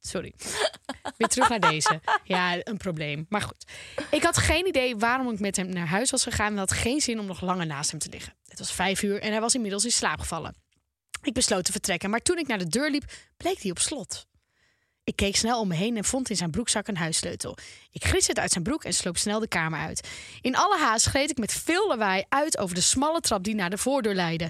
[0.00, 0.34] Sorry.
[1.16, 2.00] Weer terug naar deze.
[2.24, 3.26] Ja, een probleem.
[3.28, 3.64] Maar goed.
[4.10, 6.52] Ik had geen idee waarom ik met hem naar huis was gegaan.
[6.52, 8.34] En had geen zin om nog langer naast hem te liggen.
[8.46, 10.54] Het was vijf uur en hij was inmiddels in slaap gevallen.
[11.22, 14.26] Ik besloot te vertrekken, maar toen ik naar de deur liep, bleek hij op slot.
[15.04, 17.56] Ik keek snel om me heen en vond in zijn broekzak een huissleutel.
[17.92, 20.08] Ik gris het uit zijn broek en sloop snel de kamer uit.
[20.40, 23.70] In alle haast gleed ik met veel lawaai uit over de smalle trap die naar
[23.70, 24.48] de voordeur leidde.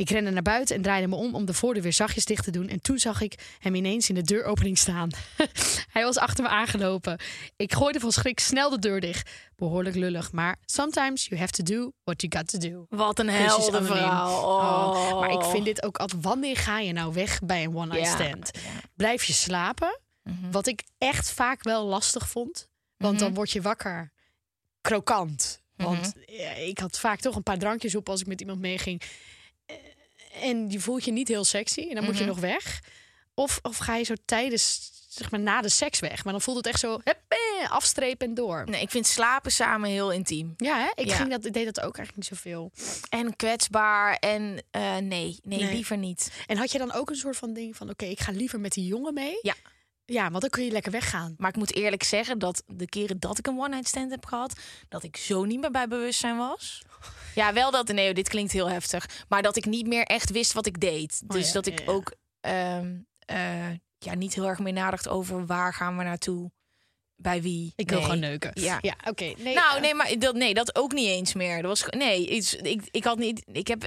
[0.00, 2.50] Ik rende naar buiten en draaide me om om de voordeur weer zachtjes dicht te
[2.50, 2.68] doen.
[2.68, 5.10] En toen zag ik hem ineens in de deuropening staan.
[5.92, 7.18] Hij was achter me aangelopen.
[7.56, 9.30] Ik gooide van schrik snel de deur dicht.
[9.56, 12.86] Behoorlijk lullig, maar sometimes you have to do what you got to do.
[12.88, 14.42] Wat een helder verhaal.
[15.12, 15.50] Oh, Maar ik Oh.
[15.50, 16.22] vind dit ook altijd.
[16.22, 18.50] Wanneer ga je nou weg bij een one night Ja, stand?
[18.96, 20.00] Blijf je slapen?
[20.22, 20.50] Mhm.
[20.50, 22.68] Wat ik echt vaak wel lastig vond.
[22.96, 24.12] Want dan word je wakker
[24.80, 25.60] krokant.
[25.76, 26.60] Want Mhm.
[26.60, 29.02] ik had vaak toch een paar drankjes op als ik met iemand meeging.
[30.40, 31.80] En je voelt je niet heel sexy.
[31.88, 32.30] En dan moet je Mhm.
[32.32, 32.80] nog weg.
[33.34, 36.24] Of, of ga je zo tijdens, zeg maar na de seks weg.
[36.24, 38.64] Maar dan voelt het echt zo eh, afstrepen en door.
[38.68, 40.54] Nee, ik vind slapen samen heel intiem.
[40.56, 41.02] Ja, hè?
[41.02, 41.16] Ik, Ja.
[41.16, 42.72] Ging dat, ik deed dat ook eigenlijk niet zoveel.
[43.08, 44.14] En kwetsbaar.
[44.16, 45.72] En eh, nee, nee, Nee.
[45.72, 46.30] liever niet.
[46.46, 47.90] En had je dan ook een soort van ding van...
[47.90, 49.38] oké, ik ga liever met die jongen mee?
[49.42, 49.54] Ja.
[50.12, 51.34] Ja, want dan kun je lekker weggaan.
[51.38, 54.60] Maar ik moet eerlijk zeggen dat de keren dat ik een one-night stand heb gehad,
[54.88, 56.82] dat ik zo niet meer bij bewustzijn was.
[57.34, 60.52] Ja, wel dat, nee, dit klinkt heel heftig, maar dat ik niet meer echt wist
[60.52, 61.20] wat ik deed.
[61.22, 61.90] Oh dus ja, dat ik ja, ja.
[61.92, 66.50] ook ehm, eh, ja, niet heel erg meer nadacht over waar gaan we naartoe,
[67.16, 67.72] bij wie.
[67.76, 68.06] Ik wil Nee.
[68.06, 68.50] gewoon neuken.
[68.54, 68.78] Ja.
[68.80, 69.32] ja oké.
[69.38, 71.62] Nee, Nou, eh, nee, maar dat, nee, dat ook niet eens meer.
[71.62, 73.42] Dat was, nee, iets, ik, ik had niet.
[73.52, 73.82] Ik heb,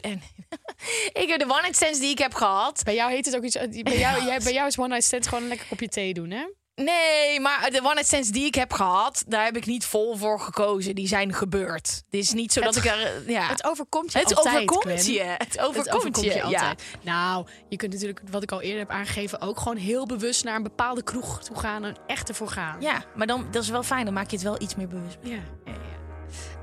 [1.23, 2.81] ik heb de one-night stands die ik heb gehad.
[2.83, 3.55] Bij jou heet het ook iets...
[3.55, 6.13] eh, Bij jou, jij, bij jou is one night stand gewoon een lekker kopje thee
[6.13, 6.45] doen, hè?
[6.75, 10.15] Nee, maar de one night stands die ik heb gehad, daar heb ik niet vol
[10.17, 10.95] voor gekozen.
[10.95, 11.87] Die zijn gebeurd.
[11.87, 13.11] Het is niet zo dat ik er.
[13.27, 13.47] Ja.
[13.47, 15.19] Het overkomt je Het altijd, overkomt je.
[15.21, 16.43] Het Het overkomt, overkomt je, je.
[16.43, 16.83] altijd.
[17.01, 20.55] Nou, je kunt natuurlijk, wat ik al eerder heb aangegeven, ook gewoon heel bewust naar
[20.55, 22.81] een bepaalde kroeg toe gaan en echt ervoor gaan.
[22.81, 23.03] Ja.
[23.15, 24.05] maar dan, dat is wel fijn.
[24.05, 25.17] Dan maak je het wel iets meer bewust.
[25.21, 25.71] ja, ja,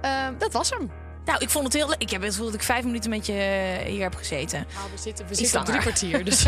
[0.02, 0.26] ja.
[0.26, 0.90] Ehm, dat was hem.
[1.30, 2.02] Nou, ik vond het heel leuk.
[2.02, 4.66] Ik heb het gevoel dat ik vijf minuten met je eh, hier heb gezeten.
[4.74, 6.42] Nou, we zitten, we zitten op drie kwartier, dus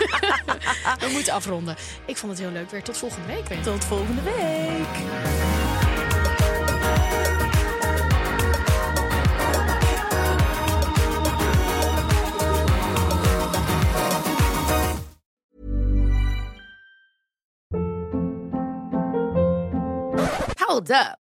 [1.02, 1.76] we moeten afronden.
[2.04, 2.70] Ik vond het heel leuk.
[2.70, 3.62] Weer tot volgende week.
[3.62, 4.86] Tot volgende week.
[20.56, 21.27] Hold up.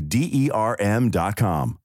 [0.00, 1.81] D E R M dot com.